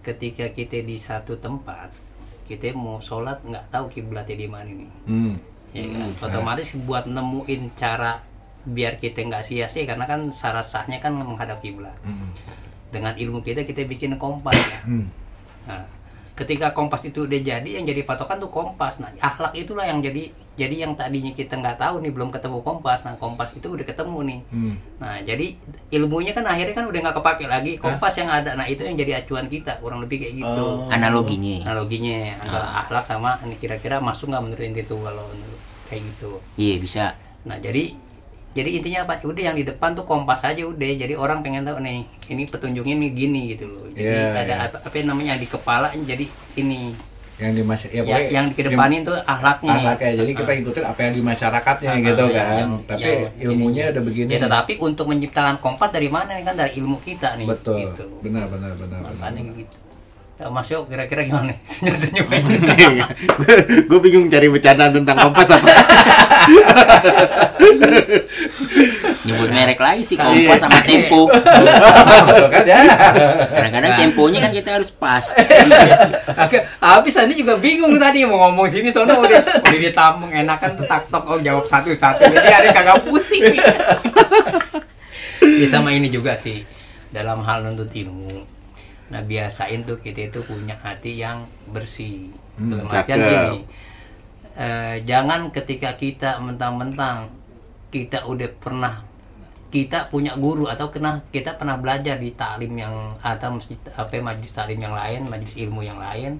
[0.02, 1.94] Ketika kita di satu tempat,
[2.50, 4.92] kita mau sholat nggak tahu kiblatnya di mana nih.
[5.06, 5.34] Hmm.
[5.72, 6.10] Ya kan?
[6.28, 8.20] Otomatis buat nemuin cara
[8.62, 11.96] biar kita nggak sia-sia karena kan syarat sahnya kan menghadap kiblat.
[12.02, 12.34] Hmm.
[12.92, 14.82] Dengan ilmu kita kita bikin kompas ya.
[14.84, 15.08] Hmm.
[15.70, 15.86] Nah,
[16.42, 18.98] ketika kompas itu udah jadi, yang jadi patokan tuh kompas.
[18.98, 23.06] Nah, akhlak itulah yang jadi jadi yang tadinya kita nggak tahu nih belum ketemu kompas.
[23.06, 24.40] Nah, kompas itu udah ketemu nih.
[24.52, 24.76] Hmm.
[25.00, 25.48] Nah, jadi
[25.94, 27.72] ilmunya kan akhirnya kan udah nggak kepake lagi.
[27.78, 30.66] Kompas yang ada, nah itu yang jadi acuan kita, kurang lebih kayak gitu.
[30.66, 30.90] Oh.
[30.92, 36.02] analoginya Analoginya antara akhlak sama ini kira-kira masuk nggak menurut inti itu kalau menurut kayak
[36.08, 36.32] gitu.
[36.56, 37.06] iya bisa
[37.42, 37.98] Nah, jadi
[38.52, 39.14] jadi intinya apa?
[39.22, 40.84] Udah yang di depan tuh kompas aja udah.
[40.94, 43.88] Jadi orang pengen tahu nih, ini petunjuknya nih gini gitu loh.
[43.90, 44.66] Jadi Iya, ada iya.
[44.68, 46.92] apa, apa namanya di kepala jadi ini
[47.36, 49.74] Yang di mas ya, ya, yang dikedepanin tuh akhlaknya.
[49.74, 50.12] akhlaknya.
[50.14, 52.54] Jadi kita ikutin apa yang di masyarakatnya Ah, gitu yang- kan.
[52.54, 53.92] yang- Tapi yang- ilmunya ini.
[53.92, 54.30] udah begini.
[54.30, 57.50] Ya, tetapi untuk menciptakan kompas dari mana kan dari ilmu kita nih.
[57.50, 57.82] Betul.
[57.82, 58.06] Gitu.
[58.22, 59.00] Benar benar benar.
[59.02, 59.12] benar.
[59.18, 59.76] Makanya gitu.
[60.42, 61.54] Ya, Mas Yo kira-kira gimana?
[61.70, 62.26] Senyum-senyum.
[63.90, 65.70] gue bingung cari bercandaan tentang kompas apa
[69.22, 70.26] nyebut merek lagi sih Iya.
[70.26, 72.82] kompas sama tempo Betul kan ya?
[73.48, 74.00] kadang-kadang Nah.
[74.00, 75.22] temponya kan kita harus pas
[76.42, 81.06] Oke, habis tadi juga bingung tadi mau ngomong sini sono udah udah ditampung enakan tak
[81.08, 83.46] tok oh jawab satu-satu jadi ada kagak pusing.
[85.42, 86.66] ya sama ini juga sih.
[87.08, 88.42] dalam hal nuntut ilmu
[89.12, 91.40] nah biasain tuh kita itu punya hati yang
[91.76, 93.32] bersih Hmm, dalam artian cakep.
[93.32, 93.56] gini
[94.56, 97.32] eh, jangan ketika kita mentang-mentang
[97.94, 98.96] kita udah pernah
[99.72, 104.52] kita punya guru atau kena kita pernah belajar di taklim yang atau masjid apa majlis
[104.52, 106.40] taklim yang lain majlis ilmu yang lain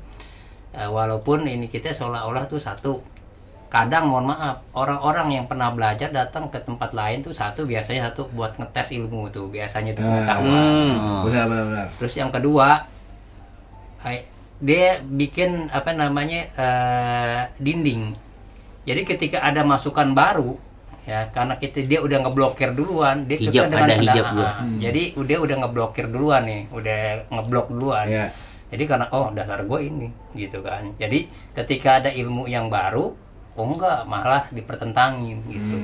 [0.72, 3.04] Eh, walaupun ini kita seolah-olah tuh satu
[3.72, 8.28] kadang mohon maaf orang-orang yang pernah belajar datang ke tempat lain tuh satu biasanya satu
[8.36, 10.92] buat ngetes ilmu tuh biasanya tuh pengetahuan
[11.24, 11.88] Benar benar benar.
[11.96, 12.84] terus yang kedua
[14.62, 18.14] dia bikin apa namanya eh, dinding.
[18.86, 20.54] Jadi ketika ada masukan baru
[21.02, 24.46] ya karena kita dia udah ngeblokir duluan dia Hijab, dengan ada hijab dulu.
[24.46, 27.00] Ah, jadi udah udah ngeblokir duluan nih udah
[27.34, 28.06] ngeblok duluan.
[28.06, 28.28] Iya.
[28.72, 30.08] jadi karena oh dasar gue ini
[30.38, 30.94] gitu kan.
[31.02, 31.26] Jadi
[31.58, 33.18] ketika ada ilmu yang baru
[33.62, 35.78] oh enggak malah dipertentangin gitu.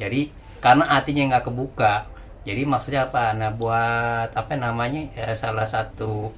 [0.00, 0.32] Jadi
[0.64, 2.08] karena hatinya nggak kebuka
[2.42, 3.30] jadi maksudnya apa?
[3.38, 6.34] Nah buat apa namanya ya, salah satu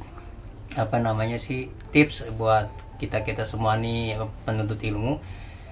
[0.76, 2.68] apa namanya sih tips buat
[3.00, 5.16] kita kita semua nih penuntut ilmu.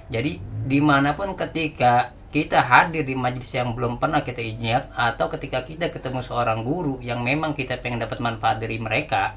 [0.09, 5.29] Jadi di mana pun ketika kita hadir di majelis yang belum pernah kita injak atau
[5.29, 9.37] ketika kita ketemu seorang guru yang memang kita pengen dapat manfaat dari mereka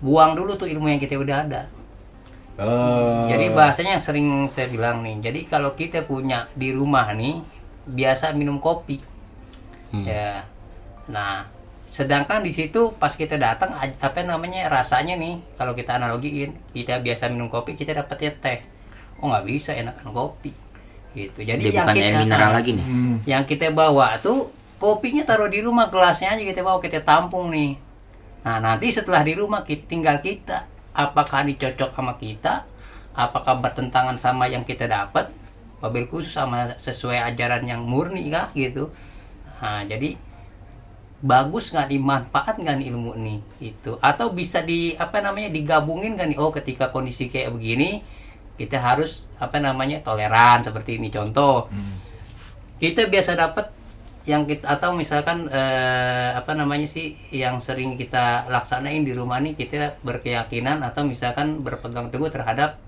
[0.00, 1.68] buang dulu tuh ilmu yang kita udah ada
[2.60, 3.32] Oh.
[3.32, 7.40] jadi bahasanya yang sering saya bilang nih jadi kalau kita punya di rumah nih
[7.86, 9.02] biasa minum kopi.
[9.92, 10.46] Ya.
[11.10, 11.48] Nah
[11.92, 17.28] sedangkan di situ pas kita datang apa namanya rasanya nih kalau kita analogiin kita biasa
[17.28, 18.58] minum kopi kita dapatnya teh.
[19.20, 20.52] Oh nggak bisa enakan kopi.
[21.12, 21.44] Gitu.
[21.44, 22.86] Jadi Dia yang bukan kita air mineral lagi nih.
[22.88, 23.16] Hmm.
[23.28, 24.48] yang kita bawa tuh
[24.80, 27.76] kopinya taruh di rumah gelasnya aja kita bawa kita tampung nih.
[28.42, 32.64] Nah nanti setelah di rumah kita, tinggal kita apakah ini cocok sama kita?
[33.12, 35.28] Apakah bertentangan sama yang kita dapat?
[35.82, 38.94] Mobil khusus sama sesuai ajaran yang murni kah gitu?
[39.60, 40.14] Nah jadi
[41.22, 46.30] bagus nggak dimanfaat nggak nih ilmu nih itu atau bisa di apa namanya digabungin kan
[46.30, 46.38] nih?
[46.38, 48.02] Oh ketika kondisi kayak begini
[48.58, 51.10] kita harus apa namanya toleran seperti ini.
[51.10, 51.66] Contoh
[52.78, 53.70] kita biasa dapat
[54.22, 59.58] yang kita atau misalkan eh, apa namanya sih yang sering kita laksanain di rumah nih
[59.58, 62.78] kita berkeyakinan atau misalkan berpegang teguh terhadap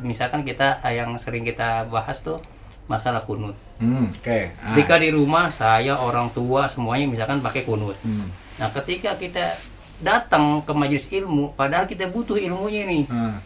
[0.00, 2.40] misalkan kita eh, yang sering kita bahas tuh
[2.88, 3.54] masalah kunut.
[3.78, 4.38] Hmm, oke.
[4.58, 4.74] Ah.
[4.74, 7.94] Ketika di rumah saya orang tua semuanya misalkan pakai kunut.
[8.02, 8.28] Hmm.
[8.58, 9.54] Nah, ketika kita
[10.02, 13.38] datang ke majelis ilmu padahal kita butuh ilmunya nih Ah.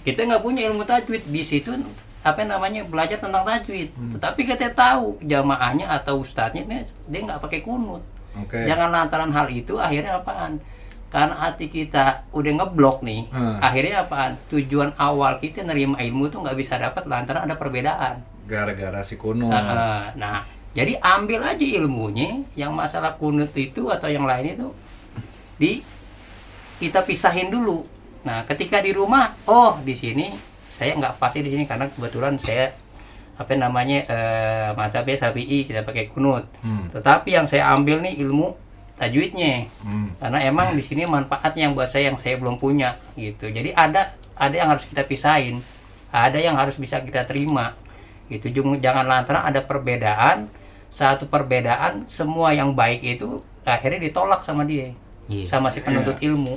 [0.00, 1.76] kita nggak punya ilmu tajwid di situ
[2.20, 6.76] apa namanya belajar tentang tajwid tetapi kita tahu jamaahnya atau ustadznya ini
[7.08, 8.04] dia nggak pakai kunut
[8.36, 8.60] Oke.
[8.68, 10.60] jangan lantaran hal itu akhirnya apaan
[11.10, 13.58] karena hati kita udah ngeblok nih Hmm.
[13.58, 18.98] akhirnya apaan tujuan awal kita nerima ilmu tuh nggak bisa dapat lantaran ada perbedaan Gara-gara
[19.06, 19.46] si kuno.
[19.46, 20.42] Nah, nah,
[20.74, 24.68] jadi ambil aja ilmunya yang masalah kunut itu atau yang lain itu
[25.54, 25.78] di
[26.82, 27.86] kita pisahin dulu.
[28.26, 30.34] Nah, ketika di rumah, oh di sini
[30.80, 32.72] saya nggak pasti di sini karena kebetulan saya
[33.36, 36.48] apa namanya eh mazhabnya Syafi'i kita pakai kunut.
[36.64, 36.88] Hmm.
[36.88, 38.56] Tetapi yang saya ambil nih ilmu
[38.96, 39.68] tajwidnya.
[39.84, 40.16] Hmm.
[40.16, 43.52] Karena emang di sini manfaatnya yang buat saya yang saya belum punya gitu.
[43.52, 45.60] Jadi ada ada yang harus kita pisahin,
[46.08, 47.76] ada yang harus bisa kita terima.
[48.32, 48.48] Gitu.
[48.56, 50.48] Jum- Jangan lantaran ada perbedaan,
[50.88, 53.36] satu perbedaan semua yang baik itu
[53.68, 54.96] akhirnya ditolak sama dia.
[55.28, 55.44] Iya.
[55.44, 56.56] Sama si penuntut ilmu.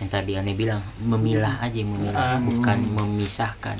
[0.00, 2.38] Yang tadi aneh bilang memilah aja memilah, Ah.
[2.40, 3.76] bukan memisahkan.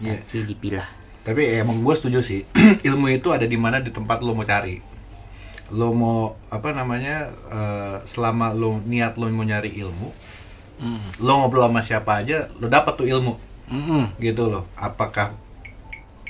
[0.00, 0.16] Iya.
[0.24, 0.88] Tapi dipilah.
[1.20, 2.40] Tapi emang gue setuju sih.
[2.88, 4.80] Ilmu itu ada di mana di tempat lo mau cari.
[5.70, 7.28] Lo mau apa namanya?
[7.52, 10.08] eh, selama lo niat lo mau nyari ilmu,
[11.20, 13.36] lo ngobrol sama siapa aja, lo dapat tuh ilmu.
[13.70, 14.16] Mm-mm.
[14.18, 14.64] Gitu loh.
[14.74, 15.30] Apakah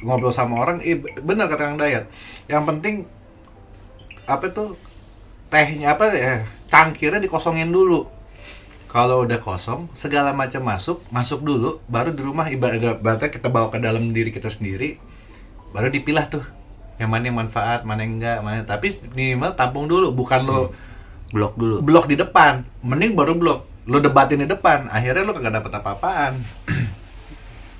[0.03, 0.83] ngobrol sama orang?
[0.83, 2.11] Eh, bener kata Kang Dayat.
[2.51, 2.95] Yang penting
[4.27, 4.75] apa tuh
[5.49, 6.43] tehnya apa ya?
[6.69, 8.05] Cangkirnya dikosongin dulu.
[8.91, 13.71] Kalau udah kosong, segala macam masuk, masuk dulu, baru di rumah ibarat ibaratnya kita bawa
[13.71, 14.99] ke dalam diri kita sendiri,
[15.71, 16.43] baru dipilah tuh.
[16.99, 18.61] Yang mana yang manfaat, mana yang enggak, mana.
[18.67, 20.75] Tapi minimal tampung dulu, bukan lo
[21.31, 21.79] Blok dulu.
[21.79, 22.67] blok di depan.
[22.83, 23.63] Mending baru blok.
[23.87, 26.35] Lo debatin di depan, akhirnya lo kagak dapet apa-apaan.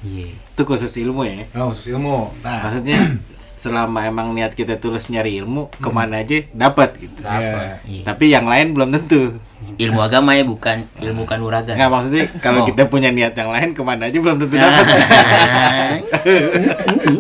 [0.01, 0.33] Iya.
[0.33, 1.45] Itu khusus ilmu ya.
[1.61, 2.33] Oh, khusus ilmu.
[2.41, 2.97] Nah, Maksudnya
[3.61, 7.21] selama emang niat kita tulus nyari ilmu, ke mana aja dapat gitu.
[7.21, 7.77] iya.
[7.85, 8.03] Iya.
[8.03, 9.37] Tapi yang lain belum tentu.
[9.61, 11.77] Ilmu agama ya bukan ilmu kanuragan.
[11.77, 12.67] Nggak maksudnya kalau Oh.
[12.67, 14.85] kita punya niat yang lain ke mana aja belum tentu dapat.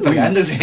[0.01, 0.57] tergantung sih.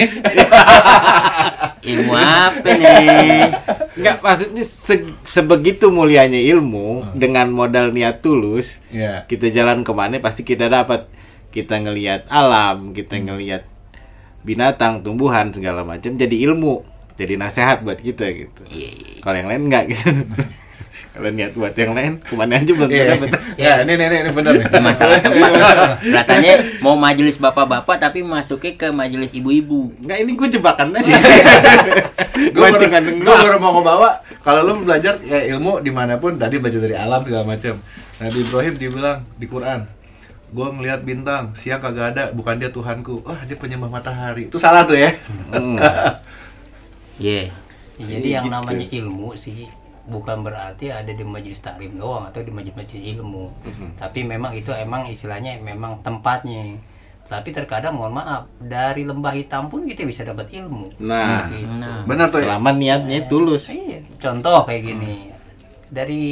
[1.87, 3.49] ilmu apa nih?
[3.95, 9.23] Nggak maksudnya se- sebegitu mulianya ilmu dengan modal niat tulus, Iya.
[9.25, 11.05] kita jalan ke mana pasti kita dapat.
[11.47, 13.63] Kita ngelihat alam, kita ngelihat
[14.47, 16.79] binatang, tumbuhan segala macam jadi ilmu,
[17.13, 18.61] jadi nasihat buat kita gitu.
[18.67, 19.19] Iya, iya.
[19.19, 20.07] kalau yang lain enggak gitu
[21.17, 23.05] kalau niat buat yang lain ke mana aja belum Iya.
[23.11, 24.69] dapet Ya, ini ini ini benar nih.
[24.77, 25.49] masalah tempat
[26.05, 31.13] kelihatannya mau majelis bapak-bapak tapi masuknya ke majelis ibu-ibu enggak ini gue jebakan aja
[32.37, 34.09] Gue mancing baru, kandeng gua baru mau ngebawa
[34.45, 37.75] kalau lu belajar ya ilmu di mana pun tadi baca dari alam segala macam.
[38.17, 39.79] Nabi Ibrahim dibilang di Quran,
[40.47, 44.83] gue ngelihat bintang siang kagak ada bukan dia Tuhanku wah dia penyembah matahari itu salah
[44.83, 45.11] tuh ya
[45.49, 45.75] Hmm.
[47.17, 47.49] Iya.
[47.97, 48.53] Ya, jadi yang Gitu.
[48.53, 49.65] namanya ilmu sih
[50.05, 53.49] bukan berarti ada di majelis taklim doang atau di majelis-majelis ilmu.
[53.97, 56.77] Tapi memang itu emang istilahnya memang tempatnya.
[57.25, 60.93] Tapi terkadang mohon maaf dari lembah hitam pun kita bisa dapat ilmu.
[61.01, 61.89] nah Gitu.
[62.05, 65.33] benar tuh ya selama niatnya tulus Iya, contoh kayak gini.
[65.87, 66.25] Dari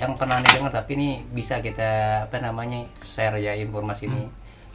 [0.00, 4.24] yang pernah anda dengar tapi ini bisa kita apa namanya share ya informasi ini.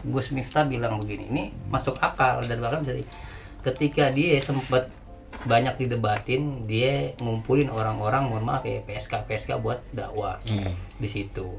[0.04, 3.08] Gus Miftah bilang begini, ini masuk akal dan bahkan dari
[3.64, 4.92] ketika dia sempat
[5.48, 10.44] banyak didebatin, dia ngumpulin orang-orang, mohon maaf ya PSK PSK buat dakwah
[11.00, 11.56] di situ.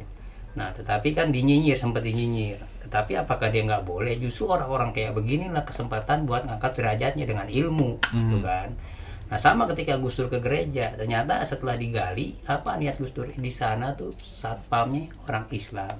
[0.54, 2.60] Nah, tetapi kan dinyinyir sempat dinyinyir.
[2.86, 4.14] Tetapi apakah dia nggak boleh?
[4.20, 8.76] Justru orang-orang kayak beginilah kesempatan buat ngangkat derajatnya dengan ilmu, gitu kan.
[9.24, 13.52] Nah sama ketika Gus Dur ke gereja, ternyata setelah digali apa niat Gus Dur di
[13.52, 15.96] sana tuh satpamnya orang Islam,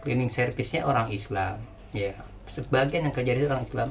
[0.00, 1.60] cleaning service-nya orang Islam,
[1.92, 2.16] ya
[2.50, 3.88] sebagian yang kerja di orang Islam.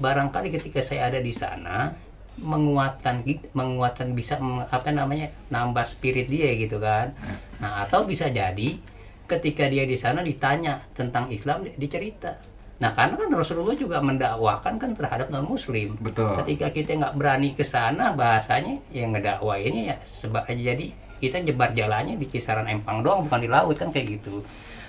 [0.00, 1.92] Barangkali ketika saya ada di sana
[2.40, 4.38] menguatkan menguatkan bisa
[4.70, 7.12] apa namanya nambah spirit dia gitu kan.
[7.58, 8.78] Nah atau bisa jadi
[9.26, 12.38] ketika dia di sana ditanya tentang Islam dicerita.
[12.80, 16.32] Nah karena kan Rasulullah juga mendakwakan kan terhadap non Muslim betul.
[16.40, 22.16] Ketika kita nggak berani ke sana bahasanya yang ngedakwainnya ya sebab jadi kita jebar jalannya
[22.16, 24.40] di kisaran empang doang bukan di laut kan kayak gitu.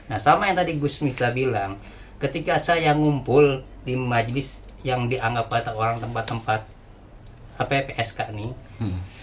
[0.08, 1.76] Nah sama yang tadi Gus Miftah bilang
[2.24, 6.64] ketika saya ngumpul di majlis yang dianggap kata orang tempat-tempat
[7.60, 8.52] apa ya, PSK nih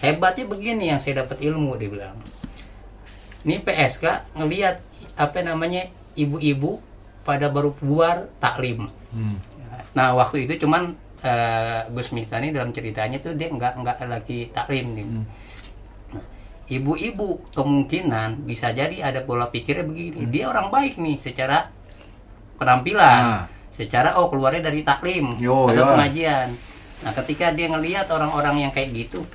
[0.05, 2.15] hebatnya begini yang saya dapat ilmu dia bilang.
[3.43, 4.83] Ini PSK ngelihat
[5.17, 6.85] apa namanya ibu-ibu
[7.29, 9.37] pada baru keluar taklim Hmm.
[9.93, 14.49] Nah waktu itu cuman eh, Gus Miftah ini dalam ceritanya tuh dia nggak nggak lagi
[14.49, 15.05] taklim nih.
[16.13, 16.23] Nah,
[16.69, 20.29] Ibu-ibu kemungkinan bisa jadi ada pola pikirnya begini.
[20.29, 21.73] Dia orang baik nih secara
[22.61, 23.43] penampilan, Nah.
[23.73, 25.89] secara oh keluarnya dari taklim Yo, atau yo.
[25.97, 26.53] pengajian.
[27.01, 29.25] Nah ketika dia ngelihat orang-orang yang kayak gitu,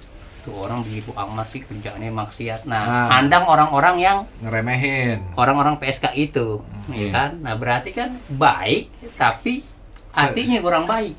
[0.44, 2.68] tuh orang begitu amat sih kerjaannya maksiat.
[2.68, 3.08] Nah, Nah.
[3.08, 6.60] pandang orang-orang yang ngeremehin orang-orang PSK itu,
[6.92, 7.40] ya kan?
[7.40, 9.64] Nah, berarti kan baik, tapi
[10.12, 11.16] hatinya kurang baik.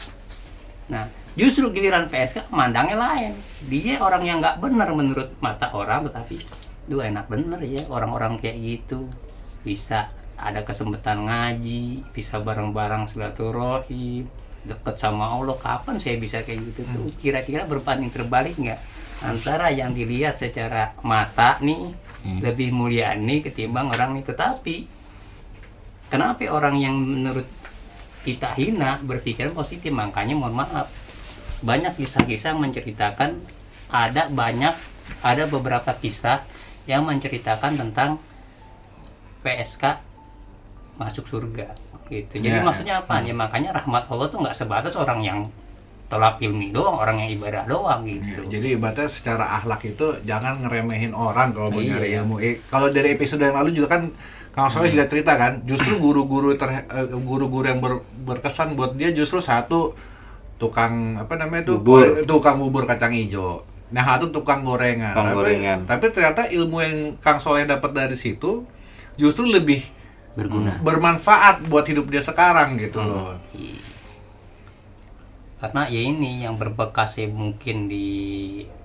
[0.88, 3.34] Nah, justru giliran PSK mandangnya lain.
[3.66, 6.38] Dia orang yang nggak benar menurut mata orang, tetapi
[6.86, 9.10] duh enak bener ya orang-orang kayak gitu
[9.66, 14.30] bisa ada kesempatan ngaji, bisa bareng-bareng silaturahim,
[14.62, 15.58] deket sama Allah.
[15.58, 17.08] Kapan saya bisa kayak gitu tuh?
[17.18, 18.78] Kira-kira berbanding terbalik nggak
[19.24, 21.94] antara yang dilihat secara mata nih
[22.42, 24.26] lebih mulia nih ketimbang orang nih.
[24.26, 24.76] Tetapi
[26.10, 27.46] kenapa orang yang menurut
[28.26, 29.94] kita hina berpikiran positif?
[29.94, 30.90] Makanya mohon maaf.
[31.62, 33.40] Banyak kisah-kisah menceritakan
[33.88, 34.74] ada banyak
[35.22, 36.42] ada beberapa kisah
[36.90, 38.18] yang menceritakan tentang
[39.46, 40.02] PSK
[40.98, 41.70] masuk surga
[42.10, 42.42] gitu.
[42.42, 42.66] Jadi Ya.
[42.66, 43.22] maksudnya apa?
[43.22, 45.40] Ya makanya rahmat Allah tuh nggak sebatas orang yang
[46.06, 50.62] tolak ilmi doang orang yang ibadah doang gitu Ya, jadi ibaratnya secara akhlak itu jangan
[50.62, 51.98] ngeremehin orang kalau mau Iya.
[51.98, 52.36] nyari ilmu.
[52.38, 54.14] Eh, kalau dari episode yang lalu juga kan
[54.52, 59.12] Kang Soleh juga cerita kan, justru guru-guru ter- eh, guru-guru yang ber- berkesan buat dia
[59.12, 59.92] justru satu
[60.56, 62.24] tukang apa namanya tuh Bubur.
[62.24, 63.66] tukang bubur kacang hijau.
[63.88, 65.12] Nah, satu tukang gorengan.
[65.12, 65.78] Tukang tapi, gorengan.
[65.84, 68.64] tapi ternyata ilmu yang Kang Soleh dapat dari situ
[69.16, 69.84] justru lebih
[70.34, 70.80] Berguna.
[70.80, 73.36] bermanfaat buat hidup dia sekarang gitu loh.
[75.66, 78.06] Karena ya ini yang berbekas ya mungkin di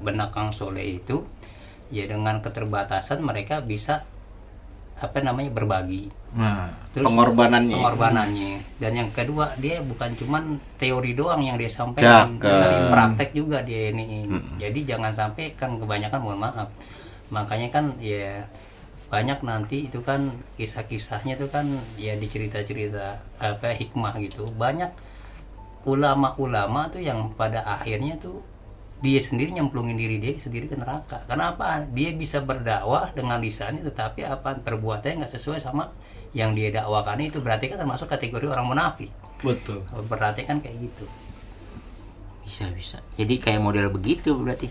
[0.01, 1.29] benak Kang Soleh itu
[1.93, 4.01] ya dengan keterbatasan mereka bisa
[4.97, 6.09] apa namanya berbagi.
[6.37, 7.77] Nah, Terus Pengorbanannya.
[7.77, 8.53] pengorbanannya.
[8.81, 12.41] Dan yang kedua dia bukan cuman teori doang yang dia sampaikan.
[12.41, 14.25] Dari praktek juga dia ini.
[14.57, 16.69] Jadi jangan sampai kan kebanyakan mohon maaf.
[17.29, 18.49] Makanya kan ya
[19.13, 21.67] banyak nanti itu kan kisah-kisahnya itu kan
[22.01, 24.49] ya dicerita-cerita apa hikmah gitu.
[24.57, 25.10] Banyak
[25.89, 28.45] ulama-ulama tuh yang pada akhirnya tuh
[29.01, 31.25] dia sendiri nyemplungin diri dia sendiri ke neraka.
[31.25, 31.81] Kenapa?
[31.89, 35.89] Dia bisa berdakwah dengan lisannya tetapi apa perbuatannya nggak sesuai sama
[36.37, 39.11] yang dia dakwakan itu berarti kan termasuk kategori orang munafik.
[39.41, 39.81] betul.
[40.05, 41.09] Berarti kan kayak gitu.
[42.45, 43.01] Bisa bisa.
[43.17, 44.69] Jadi kayak model begitu berarti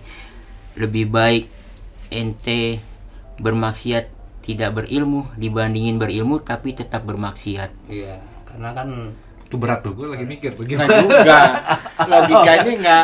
[0.78, 1.50] lebih baik
[2.14, 2.78] ente
[3.42, 7.70] bermaksiat tidak berilmu dibandingin berilmu tapi tetap bermaksiat.
[7.90, 9.14] Iya, karena kan
[9.50, 11.02] Itu berat tuh, gue lagi mikir tuh Nggak gimana.
[11.02, 11.40] juga.
[12.06, 13.04] Logikanya nggak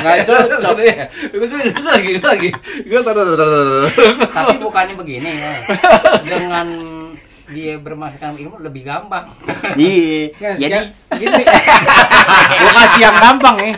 [0.00, 0.74] nggak cocok.
[0.80, 2.48] Iya, Itu gue lagi, gue lagi,
[2.80, 3.84] gue tar, tar, tar, tar, tar.
[4.32, 5.52] Tapi bukannya begini ya.
[6.24, 6.66] Dengan
[7.52, 9.28] dia bermasakan ilmu lebih gampang.
[9.76, 10.32] Iya.
[10.32, 10.80] Nggak, Jadi ya,
[11.12, 11.42] gini.
[12.64, 13.72] Gua kasih yang gampang ya.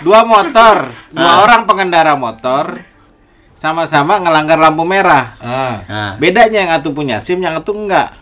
[0.00, 0.76] Dua motor,
[1.10, 2.78] dua orang pengendara motor
[3.58, 5.34] sama-sama ngelanggar lampu merah.
[5.42, 8.14] Ah, nah, Bedanya yang satu punya SIM, yang satu enggak.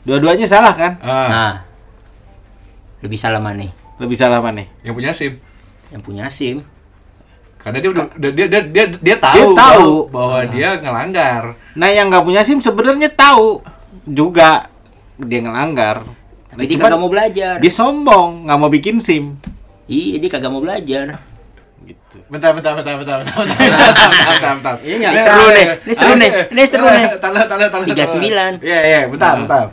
[0.00, 0.92] Dua-duanya salah kan?
[1.02, 1.54] ah.
[3.00, 3.02] Nah.
[3.02, 3.70] Lebih salah mana nih?
[3.96, 4.64] Lebih salah mana?
[4.80, 5.32] Yang punya SIM.
[5.88, 6.56] Yang punya SIM.
[7.56, 9.90] Karena dia udah dia dia dia dia, dia tahu, Dia tahu.
[10.08, 11.42] bahwa dia ngelanggar.
[11.74, 13.60] Nah, yang nggak punya SIM sebenarnya tahu
[14.02, 14.64] juga
[15.18, 16.08] dia ngelanggar.
[16.50, 17.54] Nah, Jadi cuman kagak mau belajar.
[17.60, 19.36] dia sombong, nggak mau bikin SIM.
[19.84, 21.20] Iya, dia kagak mau belajar.
[21.80, 22.16] Gitu.
[22.26, 24.00] Bentar, bentar, bentar, bentar, bentar, bentar, bentar,
[24.32, 24.74] bentar, bentar.
[24.80, 27.06] Ini seru nih, ini seru nih, ini seru nih.
[27.20, 27.82] Tahan.
[27.84, 28.64] 39.
[28.64, 29.40] Iya, iya, bentar, Nah.
[29.44, 29.64] bentar.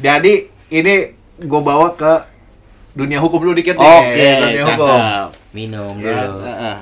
[0.00, 0.32] Jadi
[0.70, 0.94] ini
[1.36, 2.12] gue bawa ke
[2.94, 3.84] dunia hukum dulu dikit nih.
[3.84, 4.86] Oke, dunia hukum.
[4.88, 5.28] cakep.
[5.50, 6.38] Minum Ya, dulu.
[6.42, 6.76] Heeh.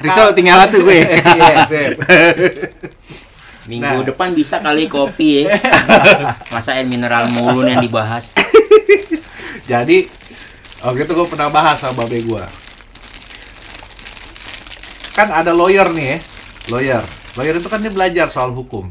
[0.00, 1.00] Rizal tinggal satu gue.
[1.38, 1.92] Iya, sip.
[3.62, 4.04] Minggu Nah.
[4.04, 5.54] depan bisa kali kopi ya.
[6.52, 8.34] Masa air mineral mulu yang dibahas.
[9.70, 10.10] Jadi
[10.80, 12.44] waktu itu gue pernah bahas sama babe gue.
[15.12, 16.18] Kan ada lawyer nih ya,
[16.68, 17.02] lawyer.
[17.36, 18.88] Lawyer itu kan dia belajar soal hukum.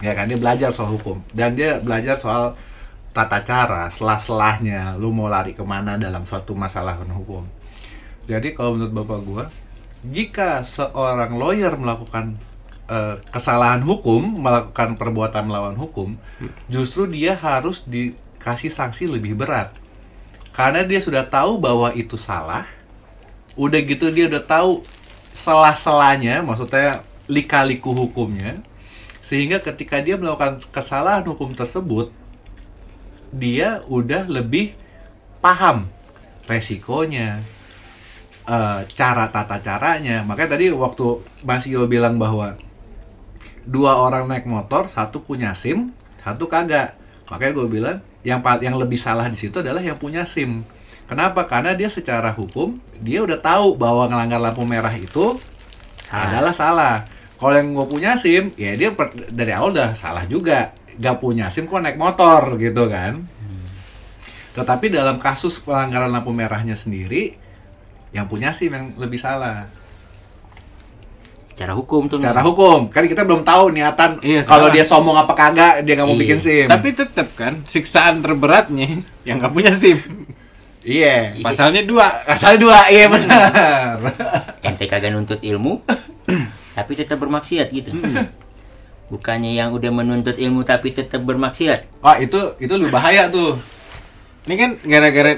[0.00, 2.56] Ya kan dia belajar soal hukum dan dia belajar soal
[3.10, 7.42] tata cara, selah-selahnya, lu mau lari ke mana dalam suatu masalah hukum.
[8.30, 9.44] Jadi kalau menurut bapak gua,
[10.06, 12.38] jika seorang lawyer melakukan
[12.86, 16.14] eh, kesalahan hukum, melakukan perbuatan melawan hukum,
[16.70, 19.74] justru dia harus dikasih sanksi lebih berat.
[20.54, 22.66] Karena dia sudah tahu bahwa itu salah,
[23.58, 24.86] udah gitu dia udah tahu
[25.34, 28.62] selah-selahnya, maksudnya lika-liku hukumnya,
[29.22, 32.10] sehingga ketika dia melakukan kesalahan hukum tersebut,
[33.30, 34.74] dia udah lebih
[35.38, 35.86] paham
[36.44, 37.38] resikonya,
[38.46, 40.26] eh, cara tata caranya.
[40.26, 41.06] Makanya tadi waktu
[41.46, 42.58] Mas Yo bilang bahwa
[43.64, 46.98] dua orang naik motor, satu punya SIM, satu kagak.
[47.30, 50.66] Makanya gue bilang yang yang lebih salah di situ adalah yang punya SIM.
[51.06, 51.46] Kenapa?
[51.46, 55.38] Karena dia secara hukum dia udah tahu bahwa ngelanggar lampu merah itu
[56.02, 56.26] Salah.
[56.30, 56.96] adalah salah.
[57.40, 60.74] Kalau yang gue punya SIM, ya dia per- dari awal udah salah juga.
[61.00, 63.24] Gak punya SIM kok naik motor gitu kan.
[64.50, 67.32] Tetapi dalam kasus pelanggaran lampu merahnya sendiri,
[68.10, 69.64] yang punya SIM yang lebih salah.
[71.46, 72.18] Secara hukum tuh.
[72.18, 76.04] Secara hukum, kan kita belum tahu niatan Iya, kalau dia sombong apa kagak, dia nggak
[76.04, 76.20] mau Iya.
[76.20, 76.66] bikin SIM.
[76.66, 80.00] Tapi tetap kan siksaan terberatnya yang nggak punya SIM.
[80.82, 82.24] iya, Pasalnya dua.
[82.24, 84.00] asal dua, iya benar.
[84.60, 85.80] ente kagak nuntut ilmu
[86.70, 87.92] tapi tetap bermaksiat gitu
[89.10, 93.58] bukannya yang udah menuntut ilmu tapi tetap bermaksiat Wah itu itu lebih bahaya tuh.
[94.46, 95.34] Ini kan gara-gara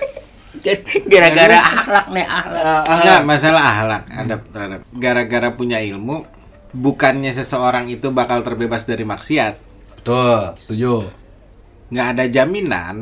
[1.09, 6.29] gara-gara akhlak nih akhlak Enggak, masalah ahlak ada terhadap gara-gara punya ilmu
[6.77, 9.55] bukannya seseorang itu bakal terbebas dari maksiat.
[10.01, 11.09] Betul, setuju.
[11.93, 12.97] Nggak ada jaminan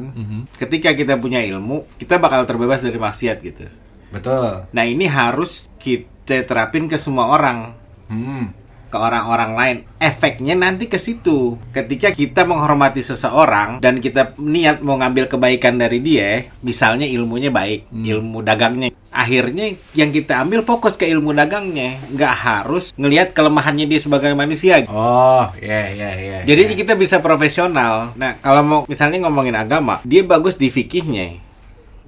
[0.59, 3.67] ketika kita punya ilmu kita bakal terbebas dari maksiat gitu.
[4.11, 4.67] Betul.
[4.75, 7.79] Nah, ini harus kita terapin ke semua orang,
[8.11, 8.51] Hmm.
[8.91, 9.77] Ke orang-orang lain.
[10.03, 11.57] Efeknya nanti ke situ.
[11.71, 17.89] Ketika kita menghormati seseorang dan kita niat mau ngambil kebaikan dari dia, misalnya ilmunya baik,
[17.95, 18.91] ilmu dagangnya.
[19.11, 24.83] Akhirnya yang kita ambil fokus ke ilmu dagangnya, nggak harus ngelihat kelemahannya dia sebagai manusia.
[24.91, 26.39] Oh, iya iya iya.
[26.43, 28.15] Jadi kita bisa profesional.
[28.19, 31.39] Nah, kalau mau misalnya ngomongin agama, dia bagus di fikihnya.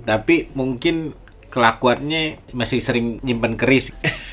[0.03, 1.15] Tapi mungkin
[1.53, 3.93] kelakuannya masih sering nyimpen keris.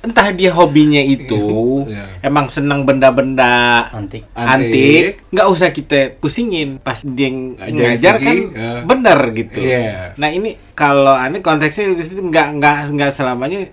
[0.00, 2.20] Entah dia hobinya itu Iya.
[2.20, 4.28] emang senang benda-benda Antik.
[4.30, 6.76] antik, nggak usah kita pusingin.
[6.76, 8.70] Pas dia ng- Ngajar ngajar kan fikih, ya.
[8.84, 9.58] bener gitu.
[9.58, 10.12] Iya.
[10.14, 13.64] Nah ini kalau aneh konteksnya di situ nggak nggak nggak selamanya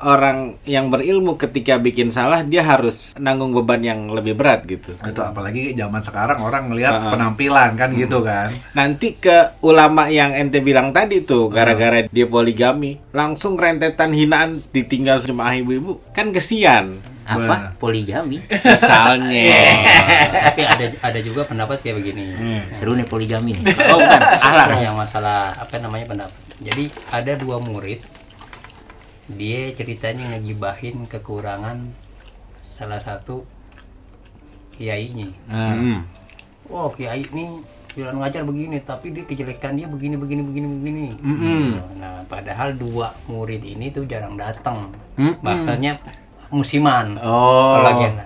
[0.00, 4.94] orang yang berilmu ketika bikin salah dia harus nanggung beban yang lebih berat gitu.
[4.96, 7.10] Itu apalagi zaman sekarang orang ngelihat Ah.
[7.10, 8.50] penampilan kan gitu kan.
[8.72, 15.18] Nanti ke ulama yang ente bilang tadi tuh gara-gara dia poligami langsung rentetan hinaan ditinggal
[15.18, 19.60] sama ibu-ibu kan kesian apa poligami misalnya.
[20.48, 22.24] Tapi ada ada juga pendapat kayak begini.
[22.72, 26.38] seru nih poligami nih oh bukan akhlak yang masalah apa namanya pendapat.
[26.58, 28.00] Jadi ada dua murid
[29.28, 31.92] dia ceritanya ngegibahin kekurangan
[32.72, 33.44] salah satu
[34.78, 35.28] kiainya.
[35.50, 36.06] Hmm.
[36.70, 37.60] Wah kiai ini
[37.92, 41.06] bilang ngajar begini, tapi dia kejelekan dia begini begini begini begini.
[41.18, 41.66] Mm-mm.
[41.98, 44.94] Nah padahal dua murid ini tuh jarang datang.
[45.18, 45.42] Mm-mm.
[45.42, 45.98] Maksudnya
[46.54, 47.18] musiman.
[47.20, 47.82] Oh.
[47.82, 48.22] Pelagian.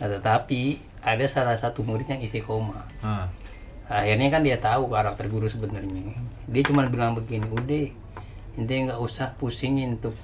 [0.00, 2.82] Nah, tetapi ada salah satu murid yang isi koma.
[3.04, 3.26] Ah.
[3.92, 6.16] akhirnya kan dia tahu karakter guru sebenarnya
[6.48, 7.92] dia cuma bilang begini udah
[8.56, 10.16] intinya nggak usah pusingin untuk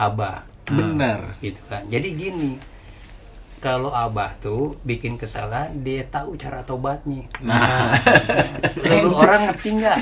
[0.00, 1.36] abah Benar.
[1.44, 2.56] gitu kan jadi gini
[3.60, 7.92] kalau abah tuh bikin kesalahan dia tahu cara tobatnya Nah,
[8.88, 9.98] lalu orang ngerti nggak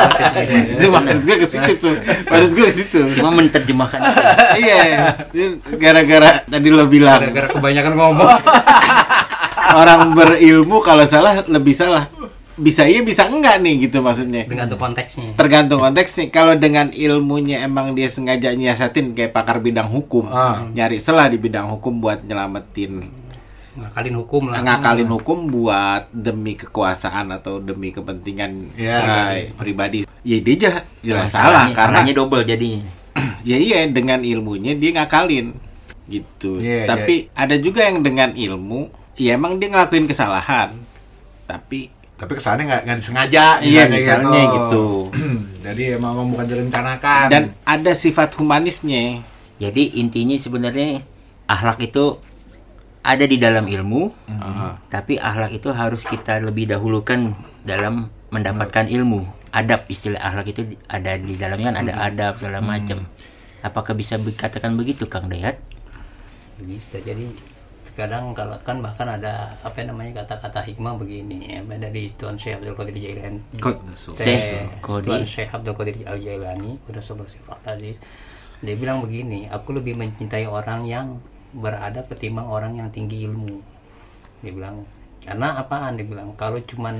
[0.76, 1.96] itu maksud gue ke situ tuh.
[2.28, 3.00] Maksud gue ke situ.
[3.16, 4.00] Cuma menerjemahkan.
[4.60, 5.16] Iya,
[5.80, 8.28] gara-gara tadi lo bilang gara-gara kebanyakan ngomong
[9.72, 12.12] orang berilmu kalau salah lebih salah.
[12.60, 14.44] Bisa iya bisa enggak nih gitu maksudnya.
[14.44, 16.28] tergantung konteksnya Tergantung konteks nih.
[16.28, 20.68] Kalau dengan ilmunya emang dia sengaja nyiasatin kayak pakar bidang hukum, Ah.
[20.68, 23.00] nyari celah di bidang hukum buat nyelamatin
[23.70, 28.98] ngakalin hukum lah ngakalin hukum buat demi kekuasaan atau demi kepentingan Iya.
[28.98, 30.04] nah, pribadi.
[30.20, 32.82] Ya dia jah- jelas salah Salahnya- karena salahnya double jadinya.
[33.46, 35.54] ya iya dengan ilmunya dia ngakalin
[36.06, 36.58] gitu.
[36.58, 40.74] Iya, tapi ada juga yang dengan ilmu, ya emang dia ngelakuin kesalahan,
[41.46, 43.44] tapi Tapi kesannya nggak nggak disengaja.
[43.64, 44.86] Iya, misalnya misalnya gitu.
[45.66, 47.26] Jadi emang bukan direncanakan.
[47.32, 49.24] dan ada sifat humanisnya.
[49.56, 51.00] Jadi intinya sebenarnya
[51.48, 52.20] akhlak itu
[53.00, 54.72] ada di dalam ilmu, Heeh.
[54.92, 57.32] tapi akhlak itu harus kita lebih dahulukan
[57.64, 59.24] dalam mendapatkan ilmu.
[59.50, 63.08] Adab istilah akhlak itu ada di dalamnya kan ada adab segala macam.
[63.64, 65.60] Apakah bisa dikatakan begitu Kang Dayat?
[66.60, 67.24] bisa jadi
[68.00, 72.72] kadang kalau kan bahkan ada apa namanya kata-kata hikmah begini ya dari Tuan Syekh Abdul
[72.72, 73.40] Qadir Jailani.
[74.16, 75.20] Syekh Tuan.
[75.28, 78.00] Syekh Abdul Qadir Al Jailani udah sifat aziz
[78.60, 81.20] dia bilang begini aku lebih mencintai orang yang
[81.52, 83.60] beradab ketimbang orang yang tinggi ilmu.
[84.40, 84.88] Dia bilang
[85.24, 86.00] karena apaan?
[86.00, 86.96] Dia bilang kalau cuman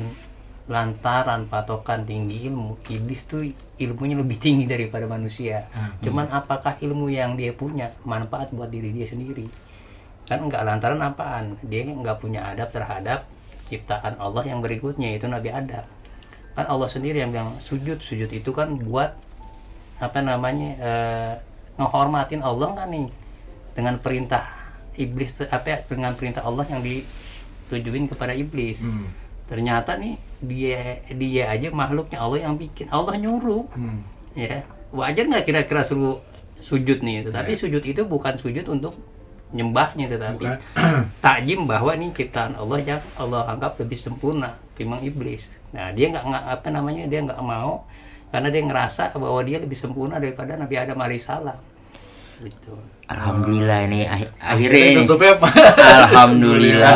[0.71, 3.43] lantaran patokan tinggi ilmu iblis tuh
[3.81, 5.69] ilmunya lebih tinggi daripada manusia.
[6.05, 9.70] Cuman apakah ilmu yang dia punya manfaat buat diri dia sendiri
[10.31, 11.59] kan nggak lantaran apaan.
[11.67, 13.27] Dia nggak punya adab terhadap
[13.67, 15.83] ciptaan Allah yang berikutnya itu Nabi Adam.
[16.55, 19.11] Kan Allah sendiri yang bilang sujud sujud itu kan buat
[19.99, 21.33] apa namanya eh,
[21.83, 23.11] ngehormatin Allah kan nih?
[23.75, 24.47] Dengan perintah
[24.95, 28.87] iblis apa ya, dengan perintah Allah yang ditujuin kepada iblis.
[28.87, 29.11] Hmm.
[29.51, 32.87] ternyata nih dia dia aja makhluknya Allah yang bikin.
[32.95, 33.67] Allah nyuruh.
[33.75, 34.07] Hmm.
[34.39, 34.63] ya
[34.95, 36.23] wajar nggak kira-kira suruh
[36.63, 37.27] sujud nih?
[37.27, 38.95] Tetapi sujud itu bukan sujud untuk
[39.51, 40.59] nyembahnya tetapi Bukan.
[41.25, 46.23] takjim bahwa ini ciptaan Allah yang Allah anggap lebih sempurna timbang iblis nah dia nggak
[46.23, 47.83] nggak- apa namanya dia nggak mau
[48.31, 51.59] karena dia ngerasa bahwa dia lebih sempurna daripada Nabi Adam alaihissalam
[52.41, 52.73] gitu
[53.05, 55.03] Alhamdulillah ini akhir- akhirnya ini.
[55.03, 55.49] tutupnya apa?
[56.07, 56.95] Alhamdulillah.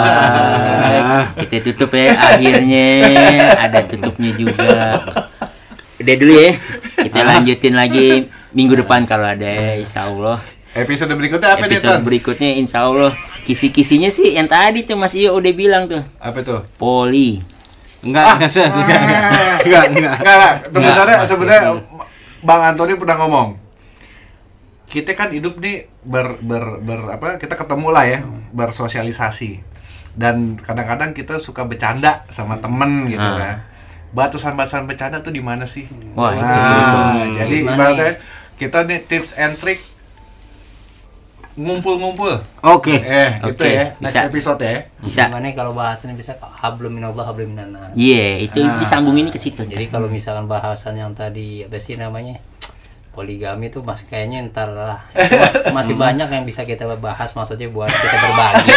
[1.36, 2.86] Kita tutup ya akhirnya
[3.58, 5.02] ada tutupnya juga.
[5.96, 6.52] Udah dulu ya.
[7.00, 8.08] Kita lanjutin lagi
[8.50, 10.38] minggu depan kalau ada insya Allah.
[10.74, 12.02] Episode berikutnya apa nih, Episode Ton?
[12.02, 16.66] berikutnya insya Allah kisi-kisinya sih yang tadi tuh Mas Iyo udah bilang tuh Apa tuh?
[16.74, 17.38] poli.
[18.02, 19.00] enggak enggak enggak enggak
[19.62, 20.14] enggak enggak.
[20.20, 20.54] Enggak, enggak.
[20.66, 21.60] Sebenarnya Enggak, sebenarnya
[22.42, 23.48] Bang Antoni pernah ngomong.
[24.84, 27.40] Kita kan hidup nih ber, ber, ber apa?
[27.40, 28.20] Kita ketemu lah ya,
[28.52, 29.64] bersosialisasi.
[30.12, 33.34] Dan kadang-kadang kita suka bercanda sama temen gitu Ah.
[33.34, 33.56] kan.
[34.12, 35.88] Batasan-batasan bercanda tuh di mana sih?
[36.12, 36.98] Wah, itu Nah, sih itu.
[37.34, 38.16] Jadi Gimana ibaratnya nih?
[38.54, 39.80] kita nih tips and trick
[41.54, 42.34] ngumpul-ngumpul.
[42.60, 42.94] Oke.
[42.96, 43.84] Eh, gitu Oke, ya.
[43.96, 44.26] Next bisa.
[44.26, 44.78] episode ya.
[44.98, 45.22] Bisa.
[45.26, 48.74] gimana kalau bahasannya bisa hablum minallah hablum minannas Iya, itu Ah.
[48.74, 49.62] disambungin ke situ.
[49.62, 52.42] Jadi kalau misalkan bahasan yang tadi apa sih namanya
[53.10, 54.98] poligami itu masih kayaknya ntar lah
[55.70, 58.74] masih banyak yang bisa kita bahas maksudnya buat kita berbagi.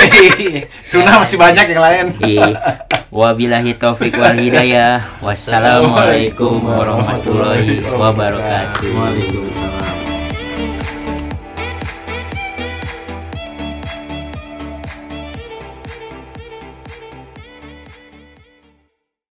[0.86, 2.06] Sunnah masih banyak yang lain.
[2.22, 2.50] Iya.
[3.08, 5.02] Wabillahi taufik wal hidayah.
[5.26, 8.86] Wassalamualaikum warahmatullahi wabarakatuh.
[8.94, 9.77] Waalaikumsalam.